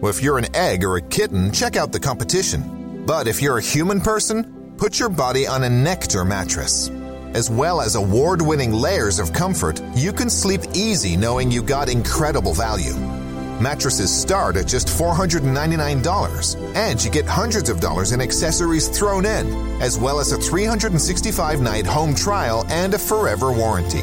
Well, 0.02 0.10
if 0.10 0.22
you're 0.22 0.38
an 0.38 0.54
egg 0.54 0.84
or 0.84 0.98
a 0.98 1.02
kitten, 1.02 1.52
check 1.52 1.78
out 1.78 1.94
the 1.94 2.00
competition. 2.00 3.06
But 3.06 3.28
if 3.28 3.42
you're 3.42 3.58
a 3.58 3.62
human 3.62 4.02
person, 4.02 4.61
Put 4.82 4.98
your 5.00 5.10
body 5.10 5.46
on 5.46 5.64
a 5.64 5.70
Nectar 5.70 6.26
mattress. 6.26 6.90
As 7.36 7.52
well 7.52 7.82
as 7.82 7.94
award 7.94 8.42
winning 8.42 8.74
layers 8.74 9.20
of 9.20 9.32
comfort, 9.32 9.80
you 9.94 10.12
can 10.12 10.28
sleep 10.28 10.62
easy 10.74 11.16
knowing 11.16 11.52
you 11.52 11.62
got 11.62 11.88
incredible 11.88 12.56
value. 12.56 12.96
Mattresses 13.62 14.12
start 14.12 14.58
at 14.58 14.66
just 14.66 14.88
$499, 14.88 16.76
and 16.76 17.04
you 17.04 17.12
get 17.12 17.28
hundreds 17.28 17.70
of 17.70 17.80
dollars 17.80 18.12
in 18.12 18.22
accessories 18.22 18.88
thrown 18.88 19.24
in, 19.24 19.46
as 19.84 20.00
well 20.00 20.20
as 20.20 20.32
a 20.32 20.40
365 20.40 21.62
night 21.62 21.86
home 21.86 22.16
trial 22.16 22.66
and 22.70 22.96
a 22.96 22.98
forever 22.98 23.52
warranty. 23.54 24.02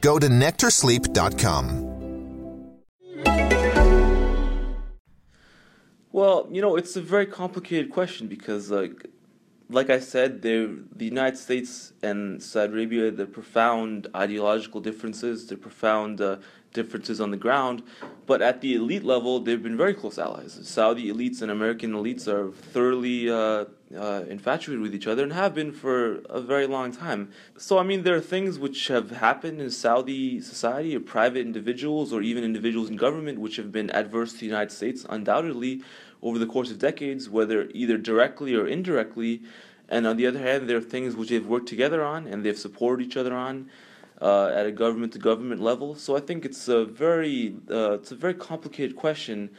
Go 0.00 0.20
to 0.20 0.28
nectarsleep.com. 0.28 1.86
Well, 6.12 6.46
you 6.52 6.62
know, 6.62 6.76
it's 6.76 6.94
a 6.94 7.02
very 7.02 7.26
complicated 7.26 7.90
question 7.90 8.28
because, 8.28 8.70
like, 8.70 9.10
like 9.68 9.90
I 9.90 9.98
said, 9.98 10.42
the 10.42 10.78
United 10.98 11.36
States 11.36 11.92
and 12.02 12.42
Saudi 12.42 12.72
Arabia, 12.72 13.10
the 13.10 13.26
profound 13.26 14.06
ideological 14.14 14.80
differences, 14.80 15.46
the 15.46 15.56
profound 15.56 16.20
uh, 16.20 16.36
differences 16.72 17.20
on 17.20 17.30
the 17.30 17.36
ground, 17.36 17.82
but 18.26 18.42
at 18.42 18.60
the 18.60 18.74
elite 18.74 19.02
level, 19.02 19.40
they've 19.40 19.62
been 19.62 19.76
very 19.76 19.94
close 19.94 20.18
allies. 20.18 20.58
Saudi 20.62 21.12
elites 21.12 21.42
and 21.42 21.50
American 21.50 21.92
elites 21.92 22.28
are 22.28 22.52
thoroughly 22.52 23.30
uh, 23.30 23.64
uh, 23.96 24.24
infatuated 24.28 24.82
with 24.82 24.94
each 24.94 25.06
other 25.06 25.22
and 25.22 25.32
have 25.32 25.54
been 25.54 25.72
for 25.72 26.16
a 26.28 26.40
very 26.40 26.66
long 26.66 26.92
time. 26.92 27.30
So, 27.56 27.78
I 27.78 27.82
mean, 27.82 28.02
there 28.02 28.14
are 28.14 28.20
things 28.20 28.58
which 28.58 28.88
have 28.88 29.10
happened 29.10 29.60
in 29.60 29.70
Saudi 29.70 30.40
society, 30.40 30.94
or 30.94 31.00
private 31.00 31.40
individuals, 31.40 32.12
or 32.12 32.20
even 32.22 32.44
individuals 32.44 32.90
in 32.90 32.96
government, 32.96 33.38
which 33.38 33.56
have 33.56 33.72
been 33.72 33.90
adverse 33.90 34.32
to 34.34 34.40
the 34.40 34.46
United 34.46 34.72
States, 34.72 35.06
undoubtedly 35.08 35.82
over 36.22 36.38
the 36.38 36.46
course 36.46 36.70
of 36.70 36.78
decades, 36.78 37.28
whether 37.28 37.68
either 37.72 37.98
directly 37.98 38.54
or 38.54 38.66
indirectly. 38.66 39.42
And 39.88 40.06
on 40.06 40.16
the 40.16 40.26
other 40.26 40.38
hand, 40.38 40.68
there 40.68 40.76
are 40.76 40.82
things 40.82 41.14
which 41.14 41.28
they've 41.28 41.46
worked 41.46 41.68
together 41.68 42.02
on 42.02 42.26
and 42.26 42.44
they've 42.44 42.58
supported 42.58 43.04
each 43.06 43.16
other 43.16 43.34
on 43.34 43.70
uh, 44.20 44.48
at 44.48 44.66
a 44.66 44.72
government 44.72 45.12
to 45.12 45.18
government 45.18 45.60
level. 45.60 45.94
So 45.94 46.16
I 46.16 46.20
think 46.20 46.44
it's 46.44 46.68
a 46.68 46.84
very 46.84 47.56
uh, 47.70 47.92
it's 47.92 48.12
a 48.12 48.16
very 48.16 48.34
complicated 48.34 48.96
question. 48.96 49.50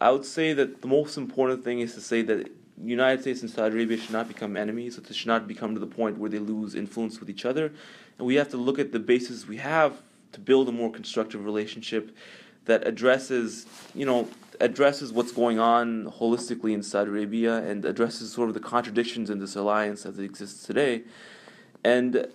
I 0.00 0.10
would 0.10 0.24
say 0.24 0.52
that 0.52 0.82
the 0.82 0.88
most 0.88 1.16
important 1.16 1.62
thing 1.62 1.80
is 1.80 1.94
to 1.94 2.00
say 2.00 2.22
that 2.22 2.50
United 2.82 3.22
States 3.22 3.42
and 3.42 3.50
Saudi 3.50 3.74
Arabia 3.76 3.96
should 3.96 4.10
not 4.12 4.26
become 4.26 4.56
enemies. 4.56 4.98
It 4.98 5.14
should 5.14 5.28
not 5.28 5.46
become 5.46 5.74
to 5.74 5.80
the 5.80 5.86
point 5.86 6.18
where 6.18 6.28
they 6.28 6.38
lose 6.38 6.74
influence 6.74 7.20
with 7.20 7.30
each 7.30 7.44
other. 7.44 7.72
And 8.18 8.26
we 8.26 8.34
have 8.34 8.48
to 8.50 8.56
look 8.56 8.78
at 8.78 8.92
the 8.92 8.98
basis 8.98 9.46
we 9.46 9.58
have 9.58 10.02
to 10.32 10.40
build 10.40 10.68
a 10.68 10.72
more 10.72 10.90
constructive 10.90 11.44
relationship 11.44 12.16
that 12.64 12.86
addresses, 12.86 13.66
you 13.94 14.06
know, 14.06 14.28
addresses 14.62 15.12
what's 15.12 15.32
going 15.32 15.58
on 15.58 16.04
holistically 16.04 16.72
in 16.72 16.84
Saudi 16.84 17.10
Arabia 17.10 17.56
and 17.56 17.84
addresses 17.84 18.32
sort 18.32 18.48
of 18.48 18.54
the 18.54 18.60
contradictions 18.60 19.28
in 19.28 19.40
this 19.40 19.56
alliance 19.56 20.06
as 20.06 20.18
it 20.18 20.24
exists 20.24 20.64
today. 20.64 21.02
And 21.82 22.28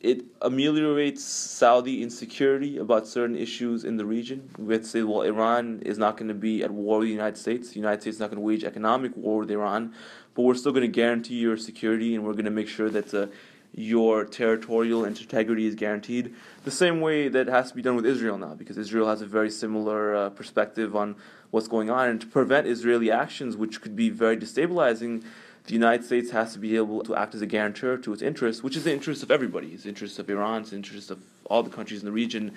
it 0.00 0.24
ameliorates 0.40 1.24
Saudi 1.24 2.02
insecurity 2.02 2.78
about 2.78 3.08
certain 3.08 3.36
issues 3.36 3.84
in 3.84 3.96
the 3.96 4.04
region. 4.04 4.48
We 4.58 4.74
have 4.74 4.82
to 4.82 4.88
say, 4.88 5.02
well, 5.02 5.22
Iran 5.22 5.82
is 5.84 5.98
not 5.98 6.16
going 6.16 6.28
to 6.28 6.34
be 6.34 6.62
at 6.62 6.70
war 6.70 7.00
with 7.00 7.08
the 7.08 7.12
United 7.12 7.36
States. 7.36 7.70
The 7.70 7.80
United 7.80 8.02
States 8.02 8.16
is 8.16 8.20
not 8.20 8.30
going 8.30 8.40
to 8.40 8.46
wage 8.46 8.62
economic 8.62 9.16
war 9.16 9.40
with 9.40 9.50
Iran, 9.50 9.92
but 10.34 10.42
we're 10.42 10.54
still 10.54 10.72
going 10.72 10.82
to 10.82 10.88
guarantee 10.88 11.34
your 11.34 11.56
security 11.56 12.14
and 12.14 12.24
we're 12.24 12.32
going 12.32 12.44
to 12.44 12.50
make 12.52 12.68
sure 12.68 12.90
that 12.90 13.12
uh, 13.12 13.26
your 13.74 14.24
territorial 14.24 15.04
integrity 15.04 15.66
is 15.66 15.74
guaranteed. 15.74 16.34
The 16.64 16.70
same 16.70 17.00
way 17.00 17.28
that 17.28 17.46
has 17.46 17.70
to 17.70 17.74
be 17.74 17.82
done 17.82 17.96
with 17.96 18.04
Israel 18.04 18.36
now, 18.36 18.54
because 18.54 18.76
Israel 18.76 19.08
has 19.08 19.22
a 19.22 19.26
very 19.26 19.50
similar 19.50 20.14
uh, 20.14 20.30
perspective 20.30 20.94
on 20.94 21.16
what's 21.50 21.68
going 21.68 21.88
on. 21.88 22.08
And 22.08 22.20
to 22.20 22.26
prevent 22.26 22.66
Israeli 22.66 23.10
actions, 23.10 23.56
which 23.56 23.80
could 23.80 23.96
be 23.96 24.10
very 24.10 24.36
destabilizing, 24.36 25.24
the 25.64 25.72
United 25.72 26.04
States 26.04 26.30
has 26.32 26.52
to 26.52 26.58
be 26.58 26.76
able 26.76 27.02
to 27.04 27.14
act 27.14 27.34
as 27.34 27.40
a 27.40 27.46
guarantor 27.46 27.96
to 27.96 28.12
its 28.12 28.20
interests, 28.20 28.62
which 28.62 28.76
is 28.76 28.84
the 28.84 28.92
interest 28.92 29.22
of 29.22 29.30
everybody. 29.30 29.68
It's 29.68 29.84
the 29.84 29.88
interest 29.88 30.18
of 30.18 30.28
Iran, 30.28 30.62
it's 30.62 30.70
the 30.70 30.76
interest 30.76 31.10
of 31.10 31.22
all 31.46 31.62
the 31.62 31.70
countries 31.70 32.00
in 32.00 32.06
the 32.06 32.12
region, 32.12 32.52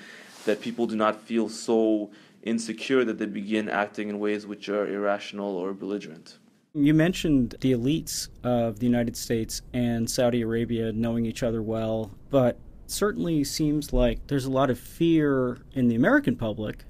that 0.46 0.60
people 0.60 0.88
do 0.88 0.96
not 0.96 1.22
feel 1.22 1.48
so 1.48 2.12
insecure 2.44 3.06
that 3.06 3.20
they 3.20 3.26
begin 3.26 3.70
acting 3.70 4.10
in 4.10 4.20
ways 4.20 4.46
which 4.46 4.70
are 4.70 4.88
irrational 4.88 5.56
or 5.56 5.74
belligerent. 5.74 6.38
You 6.78 6.94
mentioned 6.94 7.56
the 7.62 7.72
elites 7.72 8.28
of 8.44 8.80
the 8.80 8.86
United 8.86 9.16
States 9.16 9.62
and 9.72 10.10
Saudi 10.10 10.42
Arabia 10.42 10.92
knowing 10.92 11.26
each 11.26 11.42
other 11.42 11.62
well, 11.62 12.12
but 12.30 12.60
certainly 12.86 13.46
seems 13.46 13.94
like 13.94 14.28
there's 14.28 14.44
a 14.44 14.52
lot 14.52 14.70
of 14.70 14.78
fear 14.78 15.60
in 15.72 15.88
the 15.88 15.96
American 15.96 16.36
public 16.36 16.84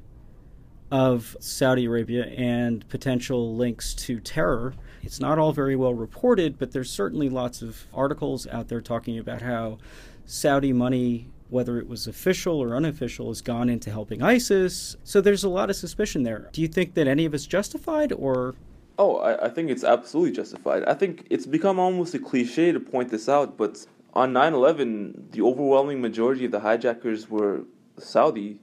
of 0.90 1.38
Saudi 1.40 1.86
Arabia 1.86 2.26
and 2.26 2.88
potential 2.90 3.56
links 3.56 3.94
to 3.94 4.20
terror. 4.20 4.74
It's 5.04 5.20
not 5.20 5.38
all 5.38 5.52
very 5.52 5.76
well 5.76 5.94
reported, 5.94 6.58
but 6.58 6.72
there's 6.72 6.90
certainly 6.90 7.30
lots 7.30 7.62
of 7.62 7.86
articles 7.94 8.48
out 8.48 8.70
there 8.70 8.82
talking 8.82 9.20
about 9.20 9.44
how 9.44 9.78
Saudi 10.26 10.74
money, 10.74 11.30
whether 11.52 11.78
it 11.78 11.88
was 11.88 12.08
official 12.08 12.60
or 12.60 12.76
unofficial, 12.76 13.28
has 13.28 13.44
gone 13.44 13.70
into 13.70 13.92
helping 13.92 14.24
ISIS. 14.24 14.98
So 15.04 15.22
there's 15.22 15.44
a 15.44 15.50
lot 15.50 15.70
of 15.70 15.76
suspicion 15.76 16.24
there. 16.24 16.50
Do 16.54 16.64
you 16.64 16.68
think 16.68 16.96
that 16.96 17.08
any 17.08 17.26
of 17.26 17.36
it's 17.36 17.46
justified 17.46 18.12
or 18.12 18.56
Oh, 18.98 19.18
I, 19.18 19.46
I 19.46 19.50
think 19.50 19.70
it's 19.70 19.84
absolutely 19.84 20.32
justified. 20.32 20.86
I 20.86 20.94
think 20.94 21.28
it's 21.30 21.46
become 21.46 21.80
almost 21.80 22.14
a 22.14 22.20
cliche 22.20 22.72
to 22.72 22.80
point 22.80 23.10
this 23.10 23.28
out, 23.28 23.58
but 23.58 23.86
on 24.14 24.32
9 24.32 24.54
11, 24.54 25.30
the 25.32 25.42
overwhelming 25.42 26.02
majority 26.02 26.46
of 26.46 26.52
the 26.52 26.62
hijackers 26.62 27.30
were 27.30 27.64
Saudi, 27.98 28.60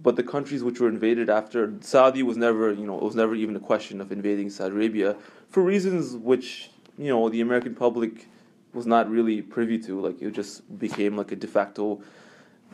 but 0.00 0.14
the 0.14 0.22
countries 0.22 0.62
which 0.62 0.80
were 0.80 0.88
invaded 0.88 1.28
after 1.28 1.74
Saudi 1.80 2.22
was 2.22 2.36
never, 2.36 2.72
you 2.72 2.86
know, 2.86 2.96
it 2.96 3.02
was 3.02 3.16
never 3.16 3.34
even 3.34 3.56
a 3.56 3.60
question 3.60 4.00
of 4.00 4.12
invading 4.12 4.50
Saudi 4.50 4.74
Arabia 4.74 5.16
for 5.48 5.62
reasons 5.62 6.16
which, 6.16 6.70
you 6.96 7.08
know, 7.08 7.28
the 7.28 7.40
American 7.40 7.74
public 7.74 8.28
was 8.72 8.86
not 8.86 9.10
really 9.10 9.42
privy 9.42 9.78
to. 9.78 10.00
Like, 10.00 10.22
it 10.22 10.32
just 10.32 10.78
became 10.78 11.16
like 11.16 11.32
a 11.32 11.36
de 11.36 11.46
facto, 11.48 12.00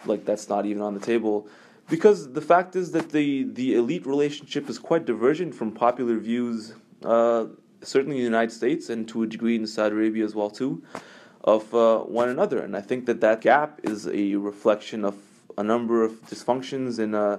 like, 0.05 0.27
that's 0.27 0.49
not 0.51 0.67
even 0.67 0.83
on 0.83 0.93
the 0.93 1.01
table 1.01 1.49
because 1.89 2.33
the 2.33 2.41
fact 2.41 2.77
is 2.77 2.93
that 2.93 3.11
the, 3.11 3.43
the 3.43 3.75
elite 3.75 4.07
relationship 4.07 4.71
is 4.71 4.79
quite 4.79 5.05
divergent 5.05 5.55
from 5.55 5.73
popular 5.73 6.19
views 6.19 6.75
uh, 7.05 7.47
certainly 7.83 8.17
in 8.17 8.23
the 8.23 8.27
United 8.27 8.53
States 8.53 8.91
and 8.91 9.09
to 9.09 9.23
a 9.23 9.27
degree 9.27 9.57
in 9.57 9.67
Saudi 9.67 9.95
Arabia 9.95 10.25
as 10.25 10.35
well 10.35 10.51
too, 10.51 10.83
of 11.43 11.75
uh, 11.75 11.99
one 12.01 12.29
another. 12.29 12.61
And 12.61 12.77
I 12.77 12.81
think 12.81 13.07
that 13.07 13.21
that 13.21 13.41
gap 13.41 13.81
is 13.83 14.07
a 14.07 14.35
reflection 14.37 15.05
of 15.05 15.17
a 15.57 15.63
number 15.63 16.03
of 16.03 16.13
dysfunctions 16.27 16.99
in 16.99 17.15
uh, 17.15 17.39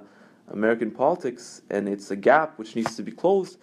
American 0.49 0.91
politics, 0.91 1.61
and 1.69 1.87
it's 1.87 2.11
a 2.11 2.15
gap 2.15 2.57
which 2.57 2.75
needs 2.75 2.95
to 2.95 3.03
be 3.03 3.11
closed. 3.11 3.57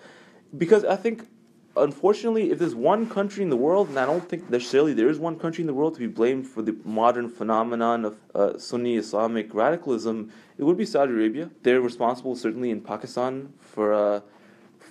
Because 0.57 0.85
I 0.85 0.97
think, 0.97 1.29
unfortunately, 1.77 2.51
if 2.51 2.59
there's 2.59 2.75
one 2.75 3.09
country 3.09 3.43
in 3.43 3.51
the 3.51 3.57
world, 3.57 3.89
and 3.89 3.99
I 3.99 4.07
don't 4.07 4.27
think 4.27 4.49
necessarily 4.49 4.95
there 4.95 5.09
is 5.09 5.19
one 5.19 5.39
country 5.39 5.63
in 5.63 5.67
the 5.67 5.75
world 5.75 5.95
to 5.95 6.01
be 6.01 6.07
blamed 6.07 6.47
for 6.47 6.63
the 6.63 6.77
modern 6.85 7.29
phenomenon 7.29 8.05
of 8.05 8.17
uh, 8.35 8.59
Sunni 8.59 8.97
Islamic 8.97 9.53
radicalism, 9.53 10.33
it 10.57 10.65
would 10.65 10.77
be 10.77 10.87
Saudi 10.87 11.13
Arabia. 11.13 11.51
They're 11.63 11.81
responsible, 11.81 12.35
certainly 12.35 12.71
in 12.71 12.81
Pakistan, 12.81 13.53
for 13.61 13.93
uh, 13.93 14.21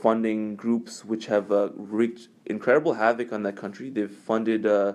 funding 0.01 0.55
groups 0.55 1.03
which 1.03 1.25
have 1.27 1.51
uh, 1.51 1.69
wreaked 1.75 2.29
incredible 2.45 2.93
havoc 2.93 3.33
on 3.33 3.43
that 3.43 3.55
country. 3.55 3.89
They've 3.89 4.11
funded 4.11 4.65
uh, 4.65 4.93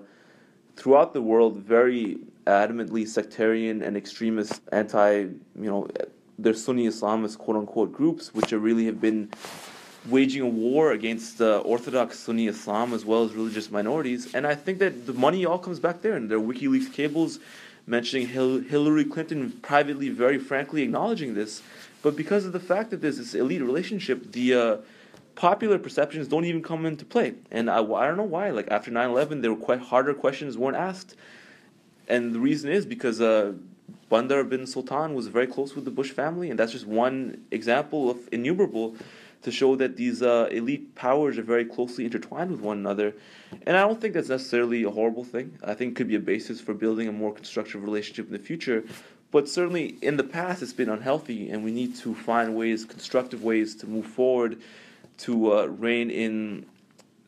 throughout 0.77 1.13
the 1.13 1.23
world 1.23 1.59
very 1.59 2.19
adamantly 2.47 3.07
sectarian 3.07 3.83
and 3.83 3.97
extremist 3.97 4.61
anti, 4.73 5.13
you 5.13 5.41
know, 5.55 5.89
they're 6.39 6.55
Sunni 6.55 6.87
Islamist 6.89 7.39
quote 7.39 7.57
unquote 7.57 7.93
groups, 7.93 8.35
which 8.35 8.53
are 8.53 8.59
really 8.59 8.87
have 8.87 9.01
been 9.01 9.31
waging 10.09 10.43
a 10.43 10.49
war 10.49 10.93
against 10.93 11.41
uh, 11.41 11.59
Orthodox 11.59 12.19
Sunni 12.19 12.49
Islam 12.49 12.93
as 12.93 13.05
well 13.05 13.25
as 13.25 13.33
religious 13.33 13.71
minorities. 13.71 14.35
And 14.35 14.47
I 14.47 14.55
think 14.55 14.79
that 14.81 15.07
the 15.07 15.13
money 15.13 15.45
all 15.45 15.59
comes 15.59 15.79
back 15.79 16.03
there. 16.03 16.15
And 16.15 16.31
there 16.31 16.39
are 16.39 16.41
WikiLeaks 16.41 16.93
cables 16.93 17.39
mentioning 17.87 18.29
Hil- 18.29 18.61
Hillary 18.61 19.05
Clinton 19.05 19.53
privately, 19.63 20.09
very 20.09 20.39
frankly 20.39 20.83
acknowledging 20.83 21.35
this. 21.35 21.63
But 22.03 22.17
because 22.17 22.45
of 22.45 22.53
the 22.53 22.61
fact 22.61 22.91
that 22.91 23.01
there's 23.01 23.19
this 23.19 23.35
elite 23.35 23.63
relationship, 23.63 24.33
the 24.33 24.55
uh, 24.55 24.77
popular 25.35 25.79
perceptions 25.79 26.29
don't 26.29 26.45
even 26.45 26.63
come 26.63 26.85
into 26.85 27.05
play. 27.05 27.35
And 27.51 27.71
I, 27.71 27.79
I 27.79 28.07
don't 28.07 28.17
know 28.17 28.25
why. 28.25 28.51
Like 28.51 28.69
after 28.71 28.91
9 28.91 29.11
11, 29.11 29.41
there 29.41 29.53
were 29.53 29.65
quite 29.65 29.81
harder 29.81 30.15
questions 30.15 30.59
weren't 30.59 30.77
asked. 30.77 31.17
And 32.09 32.35
the 32.35 32.41
reason 32.41 32.71
is 32.71 32.85
because 32.85 33.21
uh, 33.21 33.53
Bandar 34.11 34.45
bin 34.45 34.67
Sultan 34.67 35.15
was 35.15 35.29
very 35.29 35.47
close 35.47 35.75
with 35.75 35.85
the 35.85 35.91
Bush 35.91 36.11
family, 36.11 36.51
and 36.51 36.59
that's 36.59 36.73
just 36.73 36.87
one 36.87 37.45
example 37.51 38.11
of 38.11 38.19
innumerable 38.33 38.97
to 39.43 39.51
show 39.51 39.75
that 39.77 39.97
these 39.97 40.23
uh, 40.23 40.49
elite 40.51 40.95
powers 40.95 41.37
are 41.37 41.43
very 41.43 41.65
closely 41.65 42.05
intertwined 42.05 42.51
with 42.51 42.61
one 42.61 42.79
another. 42.79 43.15
And 43.67 43.77
I 43.77 43.81
don't 43.81 44.01
think 44.01 44.15
that's 44.15 44.29
necessarily 44.29 44.85
a 44.85 44.91
horrible 44.91 45.25
thing. 45.25 45.59
I 45.65 45.75
think 45.75 45.93
it 45.93 45.97
could 45.97 46.09
be 46.09 46.15
a 46.15 46.21
basis 46.21 46.61
for 46.61 46.75
building 46.75 47.09
a 47.09 47.13
more 47.13 47.33
constructive 47.33 47.83
relationship 47.83 48.27
in 48.27 48.33
the 48.33 48.39
future. 48.39 48.85
But 49.33 49.49
certainly 49.49 49.97
in 50.03 50.19
the 50.19 50.25
past, 50.25 50.63
it's 50.63 50.75
been 50.75 50.91
unhealthy, 50.91 51.51
and 51.51 51.65
we 51.65 51.73
need 51.73 51.97
to 51.97 52.15
find 52.15 52.55
ways, 52.55 52.85
constructive 52.85 53.43
ways, 53.43 53.75
to 53.77 53.87
move 53.87 54.07
forward 54.07 54.59
to 55.19 55.55
uh, 55.55 55.65
rein 55.67 56.11
in 56.11 56.67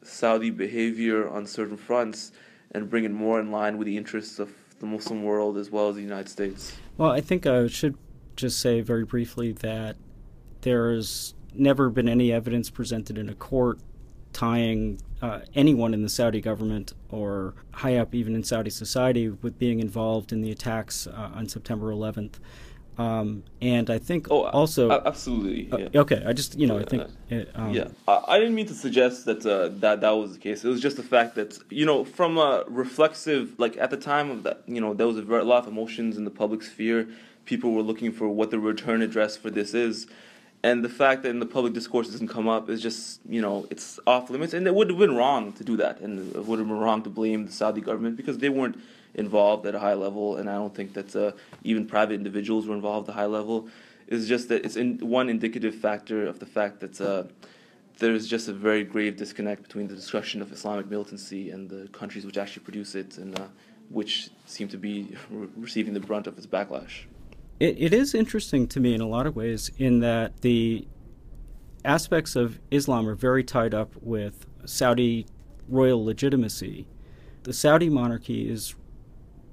Saudi 0.02 0.50
behavior 0.50 1.26
on 1.28 1.46
certain 1.46 1.78
fronts 1.78 2.30
and 2.72 2.90
bring 2.90 3.04
it 3.04 3.10
more 3.10 3.40
in 3.40 3.50
line 3.50 3.78
with 3.78 3.86
the 3.86 3.96
interests 3.96 4.38
of 4.38 4.50
the 4.80 4.86
Muslim 4.86 5.22
world 5.22 5.56
as 5.56 5.70
well 5.70 5.88
as 5.88 5.96
the 5.96 6.02
United 6.02 6.28
States. 6.28 6.76
Well, 6.98 7.10
I 7.10 7.22
think 7.22 7.46
I 7.46 7.66
should 7.68 7.96
just 8.36 8.60
say 8.60 8.82
very 8.82 9.04
briefly 9.04 9.52
that 9.52 9.96
there's 10.60 11.34
never 11.54 11.88
been 11.88 12.08
any 12.08 12.32
evidence 12.32 12.68
presented 12.68 13.16
in 13.16 13.30
a 13.30 13.34
court 13.34 13.78
tying 14.34 15.00
uh, 15.22 15.40
anyone 15.54 15.94
in 15.94 16.02
the 16.02 16.08
Saudi 16.10 16.40
government 16.42 16.92
or 17.08 17.54
high 17.70 17.96
up 17.96 18.14
even 18.14 18.34
in 18.34 18.42
Saudi 18.44 18.68
society 18.68 19.30
with 19.30 19.58
being 19.58 19.80
involved 19.80 20.32
in 20.32 20.42
the 20.42 20.50
attacks 20.50 21.06
uh, 21.06 21.30
on 21.34 21.48
September 21.48 21.90
11th. 21.90 22.34
Um, 22.96 23.42
and 23.60 23.90
I 23.90 23.98
think 23.98 24.28
Oh, 24.30 24.44
also 24.44 24.88
absolutely. 24.90 25.68
Uh, 25.72 26.02
okay, 26.02 26.22
I 26.24 26.32
just 26.32 26.56
you 26.56 26.66
know 26.68 26.78
I 26.78 26.84
think 26.84 27.02
uh, 27.32 27.42
um, 27.56 27.70
yeah, 27.74 27.88
I, 28.06 28.22
I 28.28 28.38
didn't 28.38 28.54
mean 28.54 28.66
to 28.66 28.74
suggest 28.74 29.24
that 29.24 29.44
uh, 29.44 29.70
that 29.80 30.00
that 30.02 30.10
was 30.10 30.34
the 30.34 30.38
case. 30.38 30.64
It 30.64 30.68
was 30.68 30.80
just 30.80 30.96
the 30.96 31.02
fact 31.02 31.34
that 31.34 31.58
you 31.70 31.86
know, 31.86 32.04
from 32.04 32.38
a 32.38 32.62
reflexive, 32.68 33.58
like 33.58 33.76
at 33.78 33.90
the 33.90 33.96
time 33.96 34.30
of 34.30 34.44
that, 34.44 34.62
you 34.68 34.80
know, 34.80 34.94
there 34.94 35.08
was 35.08 35.16
a 35.18 35.22
lot 35.22 35.64
of 35.64 35.68
emotions 35.68 36.16
in 36.16 36.24
the 36.24 36.30
public 36.30 36.62
sphere. 36.62 37.08
People 37.46 37.72
were 37.72 37.82
looking 37.82 38.12
for 38.12 38.28
what 38.28 38.52
the 38.52 38.60
return 38.60 39.02
address 39.02 39.36
for 39.36 39.50
this 39.50 39.74
is, 39.74 40.06
and 40.64 40.82
the 40.82 40.88
fact 40.88 41.24
that 41.24 41.28
in 41.28 41.40
the 41.40 41.52
public 41.56 41.74
discourse 41.74 42.08
it 42.08 42.12
doesn't 42.12 42.28
come 42.28 42.48
up 42.48 42.70
is 42.70 42.80
just 42.80 43.20
you 43.28 43.42
know 43.42 43.66
it's 43.70 44.00
off 44.06 44.30
limits. 44.30 44.54
And 44.54 44.66
it 44.66 44.74
would 44.74 44.88
have 44.88 44.98
been 44.98 45.14
wrong 45.14 45.52
to 45.52 45.62
do 45.62 45.76
that, 45.76 46.00
and 46.00 46.34
it 46.34 46.46
would 46.46 46.58
have 46.58 46.66
been 46.66 46.78
wrong 46.78 47.02
to 47.02 47.10
blame 47.10 47.44
the 47.44 47.52
Saudi 47.52 47.82
government 47.82 48.16
because 48.16 48.38
they 48.38 48.48
weren't 48.48 48.78
involved 49.14 49.66
at 49.66 49.74
a 49.74 49.78
high 49.78 49.92
level, 49.92 50.36
and 50.36 50.48
I 50.48 50.54
don't 50.54 50.74
think 50.74 50.94
that 50.94 51.14
uh, 51.14 51.32
even 51.64 51.86
private 51.86 52.14
individuals 52.14 52.66
were 52.66 52.74
involved 52.74 53.10
at 53.10 53.14
a 53.14 53.18
high 53.18 53.26
level. 53.26 53.68
It's 54.08 54.26
just 54.26 54.48
that 54.48 54.64
it's 54.64 54.76
in 54.76 54.98
one 54.98 55.28
indicative 55.28 55.74
factor 55.74 56.26
of 56.26 56.38
the 56.38 56.46
fact 56.46 56.80
that 56.80 56.98
uh, 56.98 57.24
there's 57.98 58.26
just 58.26 58.48
a 58.48 58.54
very 58.54 58.84
grave 58.84 59.18
disconnect 59.18 59.62
between 59.62 59.86
the 59.86 59.94
discussion 59.94 60.40
of 60.40 60.50
Islamic 60.50 60.86
militancy 60.88 61.50
and 61.50 61.68
the 61.68 61.88
countries 61.88 62.24
which 62.24 62.38
actually 62.38 62.64
produce 62.64 62.94
it, 62.94 63.18
and 63.18 63.38
uh, 63.38 63.48
which 63.90 64.30
seem 64.46 64.68
to 64.68 64.78
be 64.78 65.14
re- 65.30 65.48
receiving 65.58 65.92
the 65.92 66.00
brunt 66.00 66.26
of 66.26 66.38
its 66.38 66.46
backlash. 66.46 67.04
It, 67.60 67.76
it 67.78 67.94
is 67.94 68.14
interesting 68.14 68.66
to 68.68 68.80
me 68.80 68.94
in 68.94 69.00
a 69.00 69.08
lot 69.08 69.26
of 69.26 69.36
ways 69.36 69.70
in 69.78 70.00
that 70.00 70.40
the 70.40 70.86
aspects 71.84 72.34
of 72.36 72.58
Islam 72.70 73.08
are 73.08 73.14
very 73.14 73.44
tied 73.44 73.74
up 73.74 73.94
with 74.00 74.46
Saudi 74.64 75.26
royal 75.68 76.04
legitimacy. 76.04 76.86
The 77.42 77.52
Saudi 77.52 77.88
monarchy 77.88 78.48
is 78.48 78.74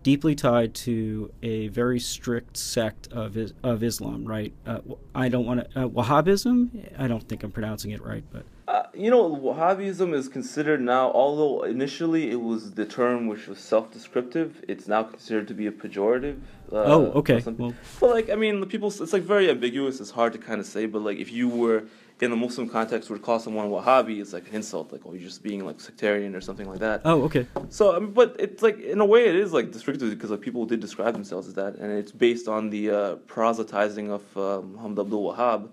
deeply 0.03 0.34
tied 0.34 0.74
to 0.74 1.31
a 1.43 1.67
very 1.67 2.00
strict 2.00 2.58
sect 2.58 3.08
of 3.12 3.38
of 3.63 3.84
Islam, 3.84 4.25
right? 4.25 4.53
Uh, 4.65 4.79
I 5.13 5.29
don't 5.29 5.46
want 5.46 5.72
to 5.72 5.86
uh, 5.86 5.88
Wahhabism. 5.88 6.93
I 6.98 7.08
don't 7.08 7.27
think 7.27 7.43
I'm 7.43 7.51
pronouncing 7.51 7.91
it 7.91 8.03
right, 8.03 8.24
but 8.31 8.46
Uh, 8.72 8.84
you 8.94 9.10
know, 9.12 9.30
Wahhabism 9.36 10.13
is 10.13 10.30
considered 10.30 10.80
now, 10.80 11.12
although 11.12 11.63
initially 11.63 12.32
it 12.32 12.40
was 12.40 12.72
the 12.72 12.86
term 12.86 13.28
which 13.28 13.46
was 13.48 13.60
self-descriptive, 13.60 14.63
it's 14.70 14.88
now 14.88 15.04
considered 15.04 15.46
to 15.50 15.54
be 15.54 15.68
a 15.68 15.72
pejorative. 15.74 16.38
Uh, 16.72 16.78
Oh, 16.96 17.06
okay. 17.20 17.44
Well- 17.46 17.74
but 18.00 18.10
like, 18.12 18.30
I 18.30 18.36
mean, 18.36 18.62
the 18.62 18.66
people, 18.66 18.88
it's 18.88 19.12
like 19.12 19.24
very 19.24 19.50
ambiguous. 19.50 20.00
It's 20.00 20.12
hard 20.12 20.32
to 20.32 20.40
kind 20.40 20.62
of 20.62 20.66
say. 20.66 20.86
But 20.86 21.01
like, 21.01 21.18
if 21.18 21.34
you 21.34 21.50
were 21.50 21.84
in 22.22 22.30
the 22.30 22.38
Muslim 22.38 22.70
context, 22.70 23.10
would 23.10 23.22
call 23.22 23.40
someone 23.40 23.68
Wahhabi, 23.70 24.22
it's 24.22 24.32
like 24.32 24.48
an 24.48 24.56
insult, 24.56 24.94
like, 24.94 25.01
oh, 25.06 25.12
you're 25.16 25.28
just 25.28 25.44
being 25.44 25.66
like 25.66 25.82
sectarian 25.82 26.34
or 26.34 26.40
something 26.40 26.70
like 26.70 26.80
that. 26.80 27.01
oh, 27.04 27.24
okay. 27.24 27.46
So, 27.68 27.94
I 27.94 28.00
mean, 28.00 28.13
but 28.13 28.38
it's 28.40 28.63
like 28.63 28.80
in 28.80 29.01
a 29.01 29.06
way 29.06 29.28
it 29.28 29.36
is 29.36 29.51
like 29.51 29.74
descriptive 29.74 30.10
because 30.12 30.32
like 30.32 30.40
people 30.40 30.66
did 30.66 30.80
describe 30.80 31.13
themselves 31.13 31.46
as 31.50 31.56
that, 31.56 31.75
and 31.75 31.92
it's 31.92 32.13
based 32.13 32.48
on 32.48 32.70
the 32.70 32.84
uh, 32.90 33.16
proselytizing 33.28 34.10
of 34.18 34.24
uh, 34.38 34.62
Muhammad 34.62 35.00
Abdul 35.00 35.34
Wahhab. 35.34 35.68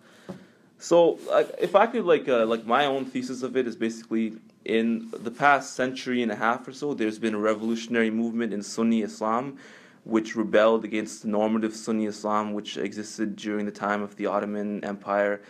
So, 0.79 1.19
like, 1.29 1.55
if 1.59 1.75
I 1.75 1.87
could 1.87 2.05
like 2.05 2.29
uh, 2.29 2.47
like 2.47 2.65
my 2.65 2.87
own 2.87 3.05
thesis 3.05 3.43
of 3.43 3.57
it 3.57 3.67
is 3.67 3.75
basically 3.75 4.37
in 4.65 5.11
the 5.11 5.31
past 5.31 5.75
century 5.75 6.23
and 6.23 6.31
a 6.31 6.37
half 6.37 6.69
or 6.69 6.73
so, 6.73 6.95
there's 6.95 7.19
been 7.19 7.35
a 7.35 7.39
revolutionary 7.39 8.11
movement 8.11 8.53
in 8.53 8.63
Sunni 8.63 9.03
Islam, 9.03 9.59
which 10.05 10.37
rebelled 10.37 10.85
against 10.85 11.23
the 11.23 11.29
normative 11.29 11.75
Sunni 11.75 12.07
Islam 12.07 12.55
which 12.55 12.77
existed 12.77 13.35
during 13.35 13.67
the 13.67 13.73
time 13.73 14.03
of 14.03 14.15
the 14.17 14.27
Ottoman 14.27 14.85
Empire 14.85 15.41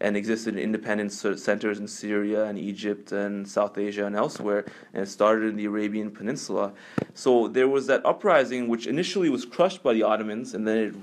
and 0.00 0.16
existed 0.16 0.54
in 0.54 0.60
independent 0.60 1.12
centers 1.12 1.78
in 1.78 1.88
Syria 1.88 2.44
and 2.44 2.58
Egypt 2.58 3.12
and 3.12 3.48
South 3.48 3.78
Asia 3.78 4.04
and 4.04 4.14
elsewhere, 4.14 4.66
and 4.92 5.04
it 5.04 5.08
started 5.08 5.48
in 5.48 5.56
the 5.56 5.64
Arabian 5.64 6.10
Peninsula. 6.10 6.72
So 7.14 7.48
there 7.48 7.68
was 7.68 7.86
that 7.86 8.04
uprising, 8.04 8.68
which 8.68 8.86
initially 8.86 9.30
was 9.30 9.46
crushed 9.46 9.82
by 9.82 9.94
the 9.94 10.02
Ottomans, 10.02 10.52
and 10.52 10.68
then 10.68 10.78
it, 10.78 10.94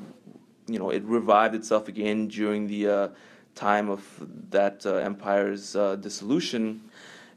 you 0.68 0.78
know, 0.78 0.92
it 0.92 1.04
revived 1.04 1.56
itself 1.56 1.88
again 1.88 2.28
during 2.28 2.68
the 2.68 2.88
uh, 2.88 3.08
time 3.56 3.90
of 3.90 4.02
that 4.50 4.86
uh, 4.86 4.96
empire's 4.96 5.76
uh, 5.76 5.96
dissolution. 5.96 6.82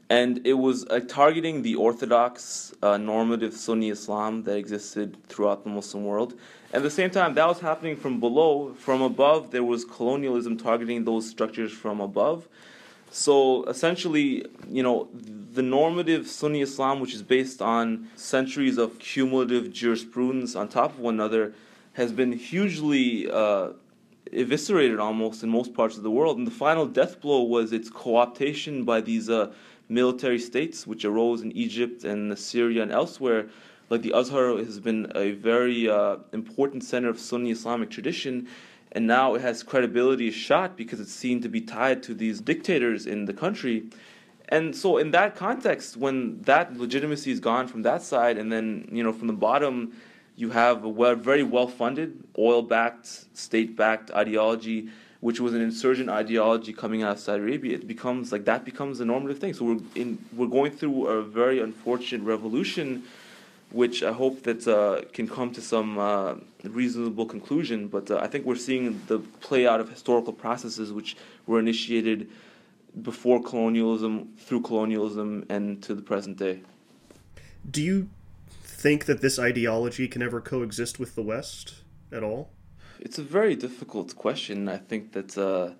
And 0.09 0.45
it 0.45 0.53
was 0.53 0.85
uh, 0.85 0.99
targeting 1.07 1.63
the 1.63 1.75
orthodox 1.75 2.73
uh, 2.83 2.97
normative 2.97 3.53
Sunni 3.53 3.89
Islam 3.89 4.43
that 4.43 4.55
existed 4.55 5.17
throughout 5.27 5.63
the 5.63 5.71
Muslim 5.71 6.05
world. 6.05 6.35
At 6.73 6.83
the 6.83 6.91
same 6.91 7.09
time, 7.09 7.33
that 7.35 7.47
was 7.47 7.59
happening 7.59 7.95
from 7.95 8.19
below. 8.19 8.75
From 8.77 9.01
above, 9.01 9.49
there 9.51 9.63
was 9.63 9.83
colonialism 9.83 10.57
targeting 10.57 11.05
those 11.05 11.27
structures 11.27 11.71
from 11.71 12.01
above. 12.01 12.47
So 13.09 13.63
essentially, 13.63 14.45
you 14.69 14.83
know, 14.83 15.07
the 15.53 15.61
normative 15.61 16.27
Sunni 16.27 16.61
Islam, 16.61 16.99
which 16.99 17.13
is 17.13 17.23
based 17.23 17.61
on 17.61 18.09
centuries 18.15 18.77
of 18.77 18.99
cumulative 18.99 19.71
jurisprudence 19.71 20.55
on 20.55 20.67
top 20.67 20.91
of 20.91 20.99
one 20.99 21.15
another, 21.15 21.53
has 21.93 22.11
been 22.11 22.33
hugely 22.33 23.31
uh, 23.31 23.69
eviscerated 24.31 24.99
almost 24.99 25.43
in 25.43 25.49
most 25.49 25.73
parts 25.73 25.97
of 25.97 26.03
the 26.03 26.11
world. 26.11 26.37
And 26.37 26.47
the 26.47 26.51
final 26.51 26.85
death 26.85 27.21
blow 27.21 27.43
was 27.43 27.71
its 27.71 27.89
co-optation 27.89 28.85
by 28.85 29.01
these 29.01 29.29
uh, 29.29 29.51
military 29.89 30.39
states, 30.39 30.87
which 30.87 31.05
arose 31.05 31.41
in 31.41 31.51
Egypt 31.51 32.03
and 32.03 32.37
Syria 32.37 32.83
and 32.83 32.91
elsewhere. 32.91 33.47
Like 33.89 34.01
the 34.01 34.13
Azhar 34.13 34.57
has 34.57 34.79
been 34.79 35.11
a 35.15 35.31
very 35.31 35.89
uh, 35.89 36.17
important 36.33 36.83
center 36.83 37.09
of 37.09 37.19
Sunni 37.19 37.51
Islamic 37.51 37.91
tradition, 37.91 38.47
and 38.91 39.05
now 39.05 39.35
it 39.35 39.41
has 39.41 39.61
credibility 39.61 40.31
shot 40.31 40.75
because 40.75 40.99
it's 40.99 41.13
seen 41.13 41.41
to 41.41 41.49
be 41.49 41.61
tied 41.61 42.01
to 42.03 42.15
these 42.15 42.41
dictators 42.41 43.05
in 43.05 43.25
the 43.25 43.33
country. 43.33 43.89
And 44.49 44.75
so, 44.75 44.97
in 44.97 45.11
that 45.11 45.35
context, 45.35 45.97
when 45.97 46.41
that 46.43 46.77
legitimacy 46.77 47.31
is 47.31 47.39
gone 47.39 47.67
from 47.67 47.83
that 47.83 48.01
side, 48.01 48.37
and 48.37 48.51
then 48.51 48.87
you 48.91 49.03
know 49.03 49.13
from 49.13 49.27
the 49.27 49.33
bottom, 49.33 49.93
you 50.35 50.49
have 50.49 50.83
a 50.83 50.89
well, 50.89 51.15
very 51.15 51.43
well-funded, 51.43 52.23
oil-backed, 52.37 53.07
state-backed 53.37 54.11
ideology, 54.11 54.89
which 55.21 55.39
was 55.39 55.53
an 55.53 55.61
insurgent 55.61 56.09
ideology 56.09 56.73
coming 56.73 57.03
out 57.03 57.13
of 57.13 57.19
Saudi 57.19 57.41
Arabia. 57.41 57.75
It 57.75 57.87
becomes 57.87 58.31
like 58.31 58.45
that 58.45 58.65
becomes 58.65 58.99
a 58.99 59.05
normative 59.05 59.39
thing. 59.39 59.53
So 59.53 59.65
we're 59.65 59.81
in 59.95 60.23
we're 60.33 60.47
going 60.47 60.71
through 60.71 61.07
a 61.07 61.23
very 61.23 61.59
unfortunate 61.61 62.23
revolution, 62.23 63.03
which 63.71 64.03
I 64.03 64.11
hope 64.11 64.43
that 64.43 64.67
uh, 64.67 65.01
can 65.13 65.27
come 65.27 65.51
to 65.53 65.61
some 65.61 65.97
uh, 65.97 66.35
reasonable 66.63 67.25
conclusion. 67.25 67.87
But 67.87 68.11
uh, 68.11 68.17
I 68.17 68.27
think 68.27 68.45
we're 68.45 68.55
seeing 68.55 69.01
the 69.07 69.19
play 69.39 69.65
out 69.65 69.79
of 69.79 69.89
historical 69.89 70.33
processes 70.33 70.91
which 70.91 71.15
were 71.47 71.59
initiated 71.59 72.29
before 73.01 73.41
colonialism, 73.41 74.33
through 74.37 74.61
colonialism, 74.61 75.45
and 75.49 75.81
to 75.83 75.95
the 75.95 76.01
present 76.01 76.37
day. 76.37 76.61
Do 77.69 77.81
you 77.81 78.09
think 78.85 79.05
that 79.05 79.19
this 79.19 79.39
ideology 79.39 80.07
can 80.07 80.21
ever 80.21 80.39
coexist 80.39 80.99
with 80.99 81.15
the 81.15 81.23
West 81.23 81.73
at 82.11 82.21
all? 82.21 82.51
It's 82.99 83.17
a 83.17 83.23
very 83.23 83.55
difficult 83.55 84.15
question. 84.15 84.69
I 84.69 84.77
think 84.77 85.13
that 85.13 85.35
uh, 85.35 85.71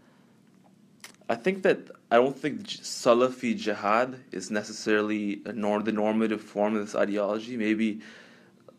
I 1.30 1.36
think 1.36 1.62
that 1.62 1.80
I 2.10 2.16
don't 2.16 2.36
think 2.44 2.64
Salafi 2.64 3.56
jihad 3.56 4.10
is 4.32 4.50
necessarily 4.50 5.44
a 5.46 5.54
nor- 5.54 5.84
the 5.84 5.92
normative 5.92 6.42
form 6.42 6.76
of 6.76 6.82
this 6.84 6.96
ideology. 6.96 7.56
Maybe 7.58 8.02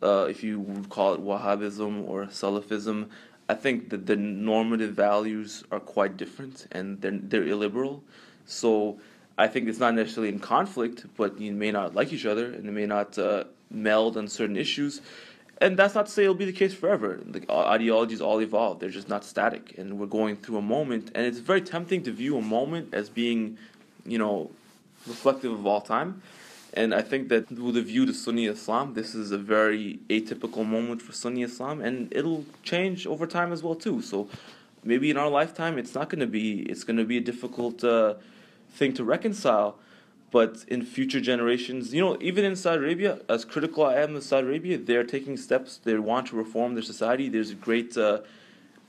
uh, 0.02 0.26
if 0.28 0.42
you 0.42 0.58
would 0.58 0.88
call 0.88 1.14
it 1.14 1.20
Wahhabism 1.20 1.92
or 2.08 2.26
Salafism, 2.26 3.08
I 3.48 3.54
think 3.54 3.90
that 3.90 4.06
the 4.06 4.16
normative 4.16 4.92
values 5.08 5.62
are 5.70 5.78
quite 5.78 6.16
different 6.16 6.66
and 6.72 7.00
they're, 7.00 7.20
they're 7.30 7.46
illiberal. 7.46 8.02
So 8.44 8.98
I 9.38 9.46
think 9.46 9.68
it's 9.68 9.78
not 9.78 9.94
necessarily 9.94 10.32
in 10.32 10.40
conflict, 10.40 11.06
but 11.16 11.38
you 11.38 11.52
may 11.52 11.70
not 11.70 11.94
like 11.94 12.12
each 12.12 12.26
other 12.26 12.46
and 12.46 12.64
they 12.66 12.72
may 12.72 12.86
not 12.86 13.16
uh, 13.18 13.44
meld 13.70 14.16
on 14.16 14.28
certain 14.28 14.56
issues. 14.56 15.00
And 15.58 15.78
that's 15.78 15.94
not 15.94 16.06
to 16.06 16.12
say 16.12 16.24
it'll 16.24 16.34
be 16.34 16.44
the 16.44 16.52
case 16.52 16.74
forever. 16.74 17.18
The 17.24 17.50
ideologies 17.50 18.20
all 18.20 18.40
evolve; 18.42 18.78
they're 18.78 18.90
just 18.90 19.08
not 19.08 19.24
static. 19.24 19.78
And 19.78 19.98
we're 19.98 20.06
going 20.06 20.36
through 20.36 20.58
a 20.58 20.62
moment, 20.62 21.10
and 21.14 21.24
it's 21.24 21.38
very 21.38 21.62
tempting 21.62 22.02
to 22.02 22.12
view 22.12 22.36
a 22.36 22.42
moment 22.42 22.92
as 22.92 23.08
being, 23.08 23.56
you 24.04 24.18
know, 24.18 24.50
reflective 25.06 25.52
of 25.52 25.66
all 25.66 25.80
time. 25.80 26.20
And 26.74 26.94
I 26.94 27.00
think 27.00 27.30
that 27.30 27.50
with 27.50 27.78
a 27.78 27.82
view 27.82 28.04
to 28.04 28.12
Sunni 28.12 28.44
Islam, 28.44 28.92
this 28.92 29.14
is 29.14 29.32
a 29.32 29.38
very 29.38 29.98
atypical 30.10 30.66
moment 30.66 31.00
for 31.00 31.12
Sunni 31.12 31.42
Islam, 31.42 31.80
and 31.80 32.12
it'll 32.12 32.44
change 32.62 33.06
over 33.06 33.26
time 33.26 33.50
as 33.50 33.62
well 33.62 33.74
too. 33.74 34.02
So 34.02 34.28
maybe 34.84 35.10
in 35.10 35.16
our 35.16 35.30
lifetime, 35.30 35.78
it's 35.78 35.94
not 35.94 36.10
going 36.10 36.20
to 36.20 36.26
be 36.26 36.60
it's 36.62 36.84
going 36.84 36.98
to 36.98 37.04
be 37.04 37.16
a 37.16 37.22
difficult 37.22 37.82
uh, 37.82 38.14
thing 38.72 38.92
to 38.94 39.04
reconcile. 39.04 39.78
But 40.36 40.66
in 40.68 40.84
future 40.84 41.18
generations, 41.18 41.94
you 41.94 42.02
know, 42.02 42.18
even 42.20 42.44
in 42.44 42.56
Saudi 42.56 42.84
Arabia, 42.84 43.20
as 43.26 43.46
critical 43.46 43.86
I 43.86 43.94
am 43.94 44.16
of 44.16 44.22
Saudi 44.22 44.46
Arabia, 44.48 44.76
they're 44.76 45.02
taking 45.02 45.38
steps. 45.38 45.80
They 45.82 45.96
want 45.98 46.26
to 46.26 46.36
reform 46.36 46.74
their 46.74 46.82
society. 46.82 47.30
There's 47.30 47.52
a 47.52 47.54
great, 47.54 47.96
uh, 47.96 48.18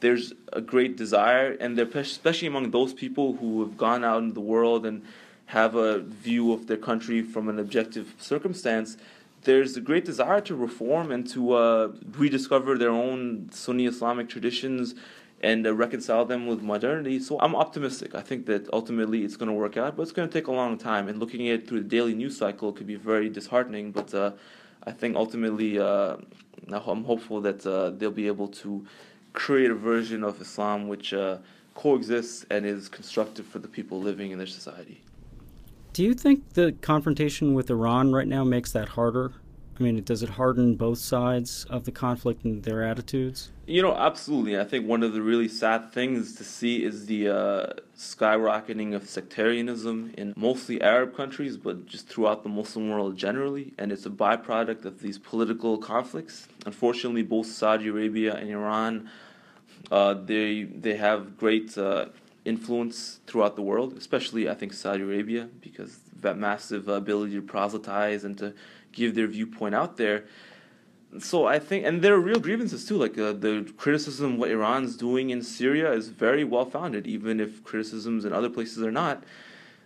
there's 0.02 0.34
a 0.52 0.60
great 0.60 0.98
desire, 0.98 1.52
and 1.62 1.78
they're 1.78 1.88
especially 2.02 2.50
among 2.50 2.72
those 2.72 2.94
people 2.94 3.38
who 3.38 3.62
have 3.64 3.78
gone 3.78 4.04
out 4.04 4.24
in 4.24 4.34
the 4.34 4.42
world 4.42 4.86
and 4.86 5.06
have 5.46 5.76
a 5.76 6.00
view 6.00 6.52
of 6.52 6.68
their 6.68 6.82
country 6.90 7.22
from 7.22 7.48
an 7.48 7.60
objective 7.60 8.14
circumstance. 8.20 8.98
There's 9.44 9.78
a 9.78 9.82
great 9.90 10.04
desire 10.04 10.42
to 10.42 10.54
reform 10.54 11.14
and 11.14 11.26
to 11.30 11.54
uh, 11.54 11.92
rediscover 12.18 12.78
their 12.78 12.92
own 12.92 13.52
Sunni 13.54 13.86
Islamic 13.86 14.28
traditions 14.28 14.96
and 15.42 15.68
uh, 15.68 15.74
reconcile 15.74 16.26
them 16.26 16.48
with 16.48 16.62
modernity. 16.62 17.20
So 17.20 17.40
I'm 17.40 17.56
optimistic. 17.56 18.16
I 18.16 18.22
think 18.22 18.46
that 18.48 18.68
ultimately 18.74 19.24
it's 19.24 19.36
going 19.36 19.50
to 19.50 19.54
work 19.54 19.78
out, 19.78 19.96
but 19.96 20.04
it's 20.04 20.12
going 20.12 20.28
to 20.28 20.34
take 20.34 20.48
a 20.48 20.52
long 20.52 20.78
time. 20.78 21.08
And 21.08 21.20
looking 21.20 21.48
at 21.50 21.56
it 21.60 21.68
through 21.68 21.82
the 21.82 21.90
daily 21.90 22.14
news 22.14 22.38
cycle 22.38 22.72
could 22.74 22.88
be 22.88 22.96
very 22.96 23.30
disheartening. 23.30 23.92
But 23.92 24.14
uh, 24.14 24.32
I 24.86 24.92
think 24.92 25.16
ultimately, 25.16 25.80
uh, 25.80 26.18
I'm 26.72 27.04
hopeful 27.04 27.42
that 27.42 27.66
uh, 27.66 27.92
they'll 27.92 28.12
be 28.12 28.28
able 28.28 28.48
to 28.48 28.86
create 29.34 29.70
a 29.70 29.76
version 29.76 30.24
of 30.24 30.42
Islam 30.42 30.88
which 30.88 31.14
uh, 31.14 31.38
coexists 31.76 32.46
and 32.50 32.66
is 32.66 32.90
constructive 32.90 33.46
for 33.46 33.60
the 33.60 33.68
people 33.68 34.02
living 34.02 34.32
in 34.32 34.40
their 34.40 34.48
society. 34.48 35.04
Do 35.94 36.04
you 36.04 36.14
think 36.14 36.54
the 36.54 36.74
confrontation 36.82 37.54
with 37.54 37.70
Iran 37.70 38.12
right 38.12 38.28
now 38.28 38.44
makes 38.44 38.72
that 38.72 38.90
harder? 38.90 39.34
I 39.80 39.84
mean, 39.84 40.04
does 40.04 40.24
it 40.24 40.30
harden 40.30 40.76
both 40.76 40.98
sides 40.98 41.66
of 41.70 41.84
the 41.84 41.92
conflict 41.92 42.44
and 42.44 42.64
their 42.64 42.84
attitudes? 42.84 43.52
You 43.68 43.82
know, 43.82 43.94
absolutely. 43.94 44.60
I 44.60 44.64
think 44.64 44.88
one 44.88 45.04
of 45.04 45.14
the 45.14 45.22
really 45.22 45.48
sad 45.48 45.92
things 45.92 46.36
to 46.36 46.44
see 46.44 46.84
is 46.84 47.06
the 47.06 47.30
uh, 47.30 47.74
skyrocketing 47.96 48.96
of 48.96 49.08
sectarianism 49.08 50.14
in 50.18 50.34
mostly 50.36 50.82
Arab 50.82 51.16
countries, 51.16 51.58
but 51.58 51.86
just 51.86 52.08
throughout 52.08 52.44
the 52.44 52.50
Muslim 52.50 52.90
world 52.90 53.18
generally. 53.18 53.74
And 53.78 53.92
it's 53.92 54.06
a 54.06 54.10
byproduct 54.10 54.86
of 54.86 55.02
these 55.02 55.20
political 55.20 55.78
conflicts. 55.78 56.48
Unfortunately, 56.66 57.24
both 57.24 57.46
Saudi 57.48 57.90
Arabia 57.90 58.36
and 58.36 58.50
Iran, 58.50 59.10
uh, 59.92 60.16
they 60.16 60.64
they 60.64 60.96
have 60.96 61.38
great 61.38 61.78
uh, 61.78 62.06
influence 62.46 63.20
throughout 63.28 63.56
the 63.56 63.62
world, 63.62 63.96
especially 63.98 64.50
I 64.50 64.56
think 64.56 64.74
Saudi 64.74 65.04
Arabia, 65.04 65.50
because 65.62 66.00
that 66.22 66.38
massive 66.38 66.88
ability 66.88 67.36
to 67.36 67.42
proselytize 67.42 68.24
and 68.24 68.38
to 68.40 68.54
give 68.98 69.16
their 69.16 69.28
viewpoint 69.28 69.76
out 69.76 69.96
there. 69.98 70.26
So 71.20 71.46
I 71.46 71.60
think, 71.60 71.86
and 71.86 72.02
there 72.02 72.14
are 72.16 72.20
real 72.20 72.40
grievances 72.40 72.86
too. 72.86 72.98
Like 72.98 73.18
uh, 73.18 73.32
the 73.32 73.54
criticism 73.78 74.34
of 74.34 74.40
what 74.40 74.50
Iran's 74.52 74.98
doing 74.98 75.30
in 75.30 75.42
Syria 75.42 75.94
is 75.94 76.10
very 76.10 76.44
well 76.44 76.66
founded, 76.66 77.08
even 77.08 77.40
if 77.40 77.64
criticisms 77.64 78.26
in 78.26 78.34
other 78.34 78.50
places 78.50 78.84
are 78.84 78.92
not. 78.92 79.24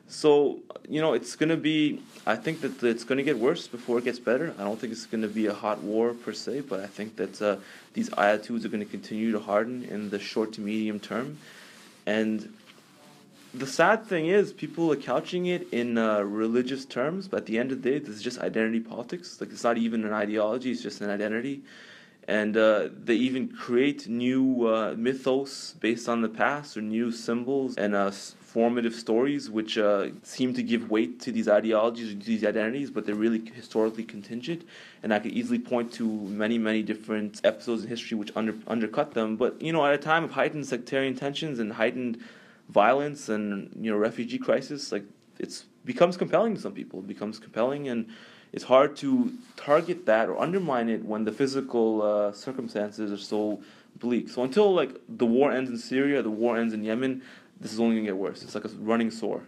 So 0.07 0.59
you 0.89 0.99
know, 0.99 1.13
it's 1.13 1.35
going 1.35 1.49
to 1.49 1.57
be. 1.57 2.01
I 2.25 2.35
think 2.35 2.61
that 2.61 2.83
it's 2.83 3.03
going 3.03 3.17
to 3.17 3.23
get 3.23 3.37
worse 3.37 3.67
before 3.67 3.99
it 3.99 4.03
gets 4.03 4.19
better. 4.19 4.53
I 4.59 4.63
don't 4.63 4.79
think 4.79 4.91
it's 4.91 5.05
going 5.05 5.21
to 5.21 5.33
be 5.41 5.45
a 5.45 5.53
hot 5.53 5.81
war 5.81 6.13
per 6.13 6.33
se, 6.33 6.61
but 6.61 6.79
I 6.79 6.87
think 6.87 7.15
that 7.17 7.41
uh, 7.41 7.55
these 7.93 8.09
attitudes 8.17 8.65
are 8.65 8.69
going 8.69 8.85
to 8.87 8.91
continue 8.97 9.31
to 9.31 9.39
harden 9.39 9.83
in 9.85 10.09
the 10.09 10.19
short 10.19 10.53
to 10.53 10.61
medium 10.61 10.99
term, 10.99 11.37
and 12.05 12.51
the 13.53 13.67
sad 13.67 14.05
thing 14.05 14.27
is 14.27 14.53
people 14.53 14.91
are 14.91 14.97
couching 14.97 15.47
it 15.47 15.67
in 15.73 15.97
uh, 15.97 16.21
religious 16.21 16.85
terms 16.85 17.27
but 17.27 17.41
at 17.41 17.45
the 17.47 17.59
end 17.59 17.71
of 17.71 17.81
the 17.81 17.91
day 17.91 17.99
this 17.99 18.15
is 18.15 18.21
just 18.21 18.39
identity 18.39 18.79
politics. 18.79 19.39
Like 19.41 19.51
it's 19.51 19.63
not 19.63 19.77
even 19.77 20.05
an 20.05 20.13
ideology 20.13 20.71
it's 20.71 20.81
just 20.81 21.01
an 21.01 21.09
identity. 21.09 21.63
And 22.27 22.55
uh, 22.55 22.89
they 23.03 23.15
even 23.15 23.49
create 23.49 24.07
new 24.07 24.67
uh, 24.67 24.93
mythos 24.95 25.73
based 25.79 26.07
on 26.07 26.21
the 26.21 26.29
past 26.29 26.77
or 26.77 26.81
new 26.81 27.11
symbols 27.11 27.75
and 27.77 27.93
uh, 27.93 28.11
formative 28.11 28.93
stories 28.93 29.49
which 29.49 29.77
uh, 29.77 30.09
seem 30.23 30.53
to 30.53 30.63
give 30.63 30.89
weight 30.89 31.19
to 31.21 31.31
these 31.31 31.49
ideologies 31.49 32.13
or 32.13 32.15
these 32.15 32.45
identities 32.45 32.89
but 32.89 33.05
they're 33.05 33.15
really 33.15 33.43
historically 33.53 34.05
contingent. 34.05 34.63
And 35.03 35.13
i 35.13 35.19
could 35.19 35.33
easily 35.33 35.59
point 35.59 35.91
to 35.93 36.05
many 36.05 36.57
many 36.57 36.83
different 36.83 37.41
episodes 37.43 37.83
in 37.83 37.89
history 37.89 38.17
which 38.17 38.31
under, 38.33 38.55
undercut 38.67 39.13
them. 39.13 39.35
But 39.35 39.61
you 39.61 39.73
know 39.73 39.85
at 39.85 39.93
a 39.93 39.97
time 39.97 40.23
of 40.23 40.31
heightened 40.31 40.67
sectarian 40.67 41.15
tensions 41.15 41.59
and 41.59 41.73
heightened 41.73 42.23
violence 42.71 43.29
and 43.29 43.69
you 43.79 43.91
know 43.91 43.97
refugee 43.97 44.37
crisis, 44.37 44.91
like 44.91 45.03
it's 45.39 45.65
becomes 45.85 46.17
compelling 46.17 46.55
to 46.55 46.61
some 46.61 46.73
people. 46.73 46.99
It 46.99 47.07
becomes 47.07 47.39
compelling, 47.39 47.89
and 47.89 48.07
it's 48.53 48.63
hard 48.63 48.95
to 48.97 49.33
target 49.55 50.05
that 50.05 50.29
or 50.29 50.39
undermine 50.39 50.89
it 50.89 51.03
when 51.03 51.23
the 51.25 51.31
physical 51.31 52.01
uh, 52.01 52.31
circumstances 52.31 53.11
are 53.11 53.23
so 53.23 53.61
bleak. 53.97 54.29
So 54.29 54.43
until 54.43 54.73
like 54.73 54.99
the 55.07 55.25
war 55.25 55.51
ends 55.51 55.69
in 55.69 55.77
Syria, 55.77 56.21
the 56.21 56.29
war 56.29 56.57
ends 56.57 56.73
in 56.73 56.83
Yemen, 56.83 57.21
this 57.59 57.73
is 57.73 57.79
only 57.79 57.95
gonna 57.95 58.07
get 58.07 58.17
worse. 58.17 58.43
It's 58.43 58.55
like 58.55 58.65
a 58.65 58.69
running 58.79 59.11
sore. 59.11 59.43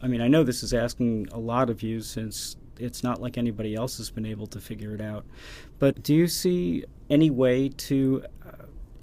I 0.00 0.08
mean, 0.08 0.20
I 0.20 0.28
know 0.28 0.42
this 0.42 0.62
is 0.62 0.74
asking 0.74 1.28
a 1.32 1.38
lot 1.38 1.70
of 1.70 1.82
you 1.82 2.00
since 2.00 2.56
it's 2.78 3.04
not 3.04 3.20
like 3.20 3.38
anybody 3.38 3.74
else 3.74 3.98
has 3.98 4.10
been 4.10 4.26
able 4.26 4.46
to 4.48 4.60
figure 4.60 4.94
it 4.94 5.00
out. 5.00 5.24
But 5.78 6.02
do 6.02 6.14
you 6.14 6.26
see 6.26 6.84
any 7.08 7.30
way 7.30 7.68
to 7.68 8.24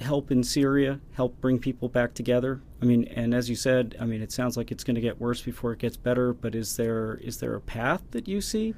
help 0.01 0.31
in 0.31 0.43
Syria, 0.43 0.99
help 1.13 1.39
bring 1.41 1.59
people 1.59 1.89
back 1.89 2.13
together? 2.13 2.61
I 2.81 2.85
mean, 2.85 3.05
and 3.05 3.33
as 3.33 3.49
you 3.49 3.55
said, 3.55 3.95
I 3.99 4.05
mean, 4.05 4.21
it 4.21 4.31
sounds 4.31 4.57
like 4.57 4.71
it's 4.71 4.83
going 4.83 4.95
to 4.95 5.01
get 5.01 5.19
worse 5.19 5.41
before 5.41 5.73
it 5.73 5.79
gets 5.79 5.97
better. 5.97 6.33
But 6.33 6.55
is 6.55 6.77
there 6.77 7.15
is 7.15 7.39
there 7.39 7.55
a 7.55 7.61
path 7.61 8.03
that 8.11 8.27
you 8.27 8.41
see? 8.41 8.75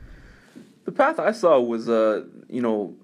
The 0.85 0.91
path 0.91 1.19
I 1.19 1.31
saw 1.31 1.59
was, 1.59 1.87
uh, 1.87 2.25
you 2.49 2.61
know, 2.61 2.95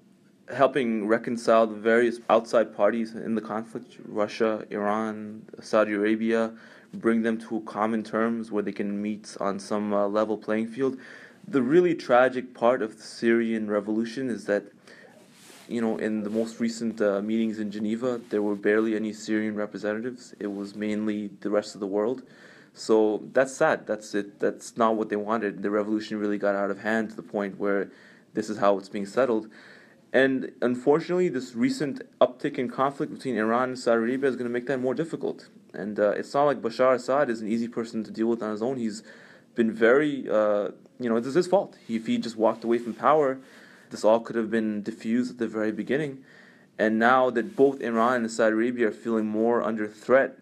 helping 0.52 1.06
reconcile 1.06 1.66
the 1.66 1.76
various 1.76 2.20
outside 2.28 2.74
parties 2.74 3.14
in 3.14 3.34
the 3.34 3.40
conflict: 3.40 3.98
Russia, 4.06 4.66
Iran, 4.70 5.42
Saudi 5.60 5.92
Arabia, 5.92 6.52
bring 6.94 7.22
them 7.22 7.38
to 7.38 7.60
common 7.60 8.02
terms 8.02 8.50
where 8.50 8.62
they 8.62 8.72
can 8.72 9.00
meet 9.00 9.36
on 9.40 9.58
some 9.58 9.92
uh, 9.92 10.08
level 10.08 10.36
playing 10.36 10.68
field. 10.68 10.98
The 11.46 11.62
really 11.62 11.94
tragic 11.94 12.52
part 12.54 12.82
of 12.82 12.96
the 12.96 13.02
Syrian 13.02 13.70
revolution 13.70 14.28
is 14.28 14.44
that 14.46 14.64
you 15.68 15.80
know, 15.80 15.98
in 15.98 16.22
the 16.22 16.30
most 16.30 16.60
recent 16.60 17.00
uh, 17.00 17.20
meetings 17.20 17.58
in 17.58 17.70
Geneva, 17.70 18.20
there 18.30 18.42
were 18.42 18.54
barely 18.54 18.96
any 18.96 19.12
Syrian 19.12 19.54
representatives. 19.54 20.34
It 20.38 20.48
was 20.48 20.74
mainly 20.74 21.30
the 21.40 21.50
rest 21.50 21.74
of 21.74 21.80
the 21.80 21.86
world. 21.86 22.22
So 22.72 23.22
that's 23.32 23.54
sad. 23.54 23.86
That's 23.86 24.14
it. 24.14 24.40
That's 24.40 24.76
not 24.76 24.96
what 24.96 25.08
they 25.08 25.16
wanted. 25.16 25.62
The 25.62 25.70
revolution 25.70 26.18
really 26.18 26.38
got 26.38 26.54
out 26.54 26.70
of 26.70 26.80
hand 26.80 27.10
to 27.10 27.16
the 27.16 27.22
point 27.22 27.58
where 27.58 27.90
this 28.34 28.48
is 28.48 28.58
how 28.58 28.78
it's 28.78 28.88
being 28.88 29.06
settled. 29.06 29.48
And 30.12 30.52
unfortunately, 30.62 31.28
this 31.28 31.54
recent 31.54 32.00
uptick 32.20 32.56
in 32.56 32.70
conflict 32.70 33.12
between 33.12 33.36
Iran 33.36 33.70
and 33.70 33.78
Saudi 33.78 33.98
Arabia 33.98 34.30
is 34.30 34.36
going 34.36 34.46
to 34.46 34.52
make 34.52 34.66
that 34.66 34.78
more 34.78 34.94
difficult. 34.94 35.48
And 35.74 35.98
uh, 36.00 36.10
it's 36.10 36.32
not 36.32 36.44
like 36.44 36.62
Bashar 36.62 36.94
Assad 36.94 37.28
is 37.28 37.42
an 37.42 37.48
easy 37.48 37.68
person 37.68 38.04
to 38.04 38.10
deal 38.10 38.26
with 38.26 38.42
on 38.42 38.50
his 38.52 38.62
own. 38.62 38.78
He's 38.78 39.02
been 39.54 39.70
very, 39.72 40.28
uh, 40.28 40.70
you 40.98 41.08
know, 41.08 41.16
is 41.16 41.34
his 41.34 41.46
fault. 41.46 41.76
He, 41.86 41.96
if 41.96 42.06
he 42.06 42.16
just 42.16 42.36
walked 42.36 42.64
away 42.64 42.78
from 42.78 42.94
power, 42.94 43.38
this 43.90 44.04
all 44.04 44.20
could 44.20 44.36
have 44.36 44.50
been 44.50 44.82
diffused 44.82 45.32
at 45.32 45.38
the 45.38 45.48
very 45.48 45.72
beginning. 45.72 46.24
And 46.78 46.98
now 46.98 47.30
that 47.30 47.56
both 47.56 47.80
Iran 47.80 48.22
and 48.22 48.30
Saudi 48.30 48.54
Arabia 48.54 48.88
are 48.88 48.92
feeling 48.92 49.26
more 49.26 49.62
under 49.62 49.88
threat, 49.88 50.38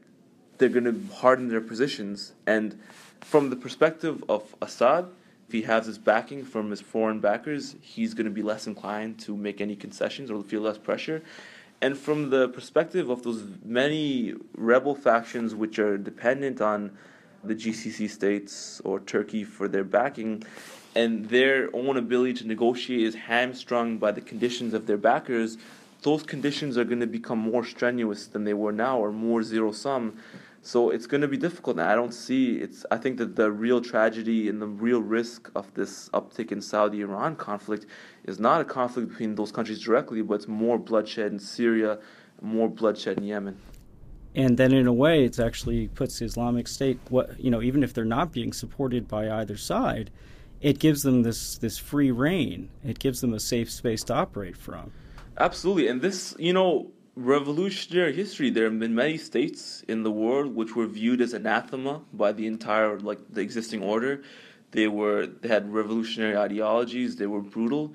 they're 0.58 0.68
going 0.68 0.84
to 0.84 1.14
harden 1.14 1.48
their 1.48 1.60
positions. 1.60 2.32
And 2.46 2.78
from 3.20 3.50
the 3.50 3.56
perspective 3.56 4.22
of 4.28 4.54
Assad, 4.60 5.06
if 5.46 5.52
he 5.52 5.62
has 5.62 5.86
his 5.86 5.98
backing 5.98 6.44
from 6.44 6.70
his 6.70 6.80
foreign 6.80 7.20
backers, 7.20 7.76
he's 7.80 8.14
going 8.14 8.24
to 8.24 8.30
be 8.30 8.42
less 8.42 8.66
inclined 8.66 9.18
to 9.20 9.36
make 9.36 9.60
any 9.60 9.76
concessions 9.76 10.30
or 10.30 10.42
feel 10.42 10.62
less 10.62 10.78
pressure. 10.78 11.22
And 11.80 11.96
from 11.96 12.30
the 12.30 12.48
perspective 12.48 13.10
of 13.10 13.22
those 13.22 13.44
many 13.64 14.34
rebel 14.56 14.94
factions 14.94 15.54
which 15.54 15.78
are 15.78 15.96
dependent 15.98 16.60
on 16.60 16.96
the 17.44 17.54
GCC 17.54 18.10
states 18.10 18.80
or 18.84 19.00
Turkey 19.00 19.44
for 19.44 19.68
their 19.68 19.84
backing, 19.84 20.42
and 20.96 21.26
their 21.28 21.68
own 21.74 21.98
ability 21.98 22.32
to 22.32 22.46
negotiate 22.46 23.02
is 23.02 23.14
hamstrung 23.14 23.98
by 23.98 24.10
the 24.12 24.22
conditions 24.22 24.72
of 24.72 24.86
their 24.86 24.96
backers, 24.96 25.58
those 26.02 26.22
conditions 26.22 26.78
are 26.78 26.84
going 26.84 27.00
to 27.00 27.06
become 27.06 27.38
more 27.38 27.64
strenuous 27.64 28.26
than 28.26 28.44
they 28.44 28.54
were 28.54 28.72
now 28.72 28.98
or 28.98 29.12
more 29.12 29.42
zero 29.42 29.72
sum. 29.72 30.16
So 30.62 30.90
it's 30.90 31.06
going 31.06 31.20
to 31.20 31.28
be 31.28 31.36
difficult. 31.36 31.76
And 31.76 31.86
I 31.86 31.94
don't 31.94 32.14
see 32.14 32.56
it's. 32.56 32.86
I 32.90 32.96
think 32.96 33.18
that 33.18 33.36
the 33.36 33.52
real 33.52 33.80
tragedy 33.80 34.48
and 34.48 34.60
the 34.60 34.66
real 34.66 35.00
risk 35.00 35.50
of 35.54 35.72
this 35.74 36.08
uptick 36.08 36.50
in 36.50 36.60
Saudi-Iran 36.60 37.36
conflict 37.36 37.86
is 38.24 38.40
not 38.40 38.60
a 38.62 38.64
conflict 38.64 39.10
between 39.10 39.34
those 39.34 39.52
countries 39.52 39.80
directly, 39.80 40.22
but 40.22 40.34
it's 40.34 40.48
more 40.48 40.78
bloodshed 40.78 41.30
in 41.30 41.38
Syria, 41.38 41.98
more 42.40 42.68
bloodshed 42.68 43.18
in 43.18 43.24
Yemen 43.24 43.56
and 44.34 44.58
then 44.58 44.72
in 44.74 44.86
a 44.86 44.92
way 44.92 45.24
it 45.24 45.40
actually 45.40 45.88
puts 45.88 46.18
the 46.18 46.24
islamic 46.26 46.68
state 46.68 46.98
what 47.08 47.40
you 47.40 47.50
know 47.50 47.62
even 47.62 47.82
if 47.82 47.94
they're 47.94 48.04
not 48.04 48.32
being 48.32 48.52
supported 48.52 49.08
by 49.08 49.30
either 49.40 49.56
side 49.56 50.10
it 50.60 50.78
gives 50.78 51.02
them 51.02 51.22
this 51.22 51.58
this 51.58 51.78
free 51.78 52.10
reign. 52.10 52.70
It 52.84 52.98
gives 52.98 53.20
them 53.20 53.34
a 53.34 53.40
safe 53.40 53.70
space 53.70 54.02
to 54.04 54.14
operate 54.14 54.56
from. 54.56 54.92
Absolutely, 55.38 55.88
and 55.88 56.00
this 56.00 56.34
you 56.38 56.52
know 56.52 56.90
revolutionary 57.14 58.14
history. 58.14 58.50
There 58.50 58.64
have 58.64 58.78
been 58.78 58.94
many 58.94 59.18
states 59.18 59.82
in 59.88 60.02
the 60.02 60.10
world 60.10 60.54
which 60.54 60.76
were 60.76 60.86
viewed 60.86 61.20
as 61.20 61.32
anathema 61.32 62.02
by 62.12 62.32
the 62.32 62.46
entire 62.46 62.98
like 62.98 63.18
the 63.30 63.40
existing 63.40 63.82
order. 63.82 64.22
They 64.70 64.88
were 64.88 65.26
they 65.26 65.48
had 65.48 65.72
revolutionary 65.72 66.36
ideologies. 66.36 67.16
They 67.16 67.26
were 67.26 67.42
brutal, 67.42 67.94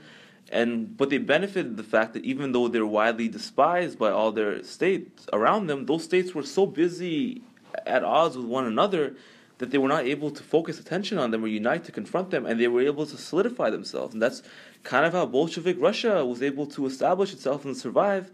and 0.52 0.95
but 0.95 1.10
they 1.10 1.17
benefited 1.17 1.78
the 1.78 1.84
fact 1.84 2.13
that 2.13 2.24
even 2.26 2.52
though 2.52 2.67
they're 2.67 2.86
widely 2.86 3.28
despised 3.28 3.97
by 3.97 4.12
all 4.12 4.32
their 4.32 4.63
states 4.63 5.28
around 5.34 5.67
them, 5.67 5.86
those 5.86 6.04
states 6.04 6.34
were 6.36 6.43
so 6.43 6.65
busy 6.65 7.43
at 7.86 8.04
odds 8.04 8.38
with 8.38 8.45
one 8.45 8.65
another 8.65 9.15
that 9.62 9.69
they 9.69 9.78
were 9.78 9.88
not 9.88 10.06
able 10.06 10.32
to 10.32 10.41
focus 10.41 10.80
attention 10.80 11.19
on 11.19 11.30
them 11.30 11.43
or 11.43 11.47
unite 11.47 11.84
to 11.84 11.91
confront 11.91 12.32
them, 12.32 12.47
and 12.47 12.60
they 12.60 12.67
were 12.67 12.82
able 12.82 13.06
to 13.06 13.15
solidify 13.15 13.69
themselves. 13.69 14.12
And 14.15 14.21
that's 14.21 14.41
kind 14.82 15.06
of 15.06 15.13
how 15.13 15.28
Bolshevik 15.28 15.80
Russia 15.80 16.26
was 16.26 16.41
able 16.41 16.65
to 16.65 16.88
establish 16.88 17.32
itself 17.32 17.63
and 17.63 17.78
survive. 17.78 18.32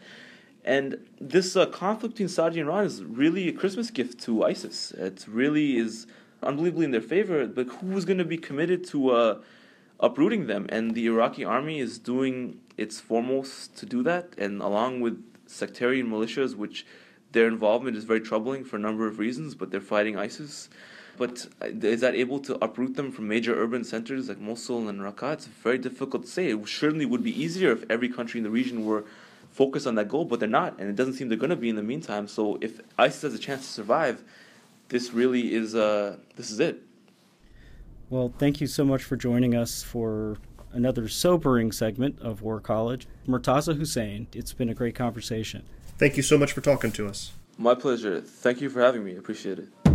And 0.64 1.06
this 1.20 1.58
uh, 1.58 1.66
conflict 1.66 2.16
between 2.16 2.30
Saudi 2.30 2.62
and 2.62 2.70
Iran 2.70 2.86
is 2.86 3.04
really 3.04 3.50
a 3.50 3.52
Christmas 3.52 3.92
gift 3.92 4.22
to 4.22 4.46
ISIS. 4.46 4.92
It 4.92 5.26
really 5.28 5.76
is 5.76 6.08
unbelievably 6.42 6.86
in 6.86 6.92
their 6.92 7.02
favor, 7.02 7.46
but 7.46 7.68
who's 7.68 8.06
going 8.06 8.20
to 8.20 8.26
be 8.26 8.38
committed 8.38 8.88
to 8.88 9.10
uh, 9.10 9.40
uprooting 10.00 10.48
them? 10.48 10.66
And 10.70 10.96
the 10.96 11.08
Iraqi 11.08 11.44
army 11.44 11.82
is 11.82 12.00
doing 12.00 12.62
its 12.78 13.02
foremost 13.02 13.76
to 13.80 13.86
do 13.86 14.02
that, 14.04 14.34
and 14.38 14.62
along 14.62 15.02
with 15.02 15.22
sectarian 15.46 16.08
militias, 16.08 16.56
which 16.56 16.86
their 17.34 17.50
involvement 17.50 17.98
is 17.98 18.06
very 18.06 18.22
troubling 18.22 18.64
for 18.64 18.78
a 18.78 18.80
number 18.80 19.08
of 19.08 19.20
reasons, 19.20 19.56
but 19.56 19.72
they're 19.72 19.82
fighting 19.82 20.18
ISIS. 20.18 20.70
But 21.18 21.48
uh, 21.62 21.68
is 21.82 22.02
that 22.02 22.16
able 22.16 22.40
to 22.42 22.64
uproot 22.64 22.96
them 22.96 23.12
from 23.12 23.28
major 23.28 23.60
urban 23.62 23.84
centers 23.84 24.30
like 24.30 24.40
Mosul 24.40 24.88
and 24.88 25.00
Raqqa? 25.00 25.34
It's 25.34 25.46
very 25.48 25.78
difficult 25.78 26.24
to 26.24 26.30
say. 26.30 26.50
It 26.50 26.68
certainly 26.68 27.06
would 27.06 27.24
be 27.24 27.42
easier 27.42 27.72
if 27.72 27.84
every 27.90 28.10
country 28.10 28.40
in 28.40 28.44
the 28.44 28.50
region 28.50 28.86
were 28.86 29.06
focused 29.52 29.88
on 29.88 29.96
that 29.96 30.08
goal, 30.08 30.26
but 30.26 30.40
they're 30.40 30.48
not, 30.48 30.80
and 30.80 30.88
it 30.88 30.96
doesn't 30.96 31.14
seem 31.14 31.30
they're 31.30 31.38
going 31.38 31.50
to 31.50 31.56
be 31.56 31.70
in 31.70 31.76
the 31.76 31.84
meantime. 31.84 32.28
So 32.28 32.60
if 32.62 32.80
ISIS 32.98 33.24
has 33.24 33.34
a 33.34 33.40
chance 33.40 33.66
to 33.66 33.74
survive, 33.74 34.24
this 34.90 35.12
really 35.12 35.54
is 35.54 35.76
uh, 35.76 36.18
this 36.36 36.52
is 36.52 36.60
it. 36.60 36.84
Well, 38.10 38.32
thank 38.38 38.62
you 38.62 38.68
so 38.68 38.86
much 38.86 39.04
for 39.04 39.18
joining 39.18 39.56
us 39.56 39.84
for 39.84 40.38
another 40.72 41.10
sobering 41.10 41.72
segment 41.72 42.20
of 42.22 42.42
War 42.42 42.60
College. 42.60 43.08
Murtaza 43.28 43.76
Hussain, 43.76 44.28
it's 44.34 44.54
been 44.54 44.70
a 44.70 44.74
great 44.74 44.96
conversation. 44.96 45.64
Thank 45.98 46.16
you 46.16 46.24
so 46.24 46.38
much 46.38 46.54
for 46.54 46.62
talking 46.62 46.92
to 46.94 47.08
us. 47.08 47.32
My 47.58 47.74
pleasure. 47.74 48.22
Thank 48.22 48.62
you 48.62 48.70
for 48.70 48.82
having 48.82 49.04
me. 49.04 49.18
Appreciate 49.18 49.60
it. 49.60 49.87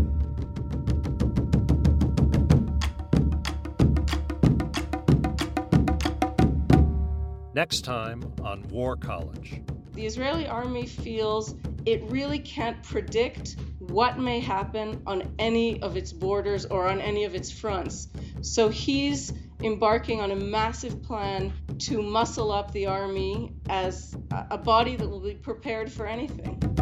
Next 7.55 7.83
time 7.83 8.23
on 8.43 8.62
War 8.71 8.97
College. 8.97 9.61
The 9.93 10.07
Israeli 10.07 10.47
army 10.47 10.87
feels 10.87 11.55
it 11.85 12.03
really 12.05 12.38
can't 12.38 12.83
predict 12.83 13.57
what 13.79 14.19
may 14.19 14.41
happen 14.41 15.03
on 15.07 15.35
any 15.38 15.83
of 15.83 15.99
its 15.99 16.15
borders 16.15 16.65
or 16.65 16.88
on 16.88 16.99
any 17.03 17.25
of 17.25 17.35
its 17.35 17.51
fronts. 17.53 18.09
So 18.41 18.71
he's 18.71 19.35
embarking 19.62 20.23
on 20.23 20.31
a 20.31 20.37
massive 20.37 21.03
plan 21.03 21.53
to 21.81 22.01
muscle 22.01 22.51
up 22.51 22.73
the 22.73 22.87
army 22.87 23.53
as 23.69 24.17
a 24.51 24.57
body 24.57 24.97
that 24.97 25.07
will 25.07 25.21
be 25.21 25.35
prepared 25.35 25.93
for 25.93 26.07
anything. 26.07 26.82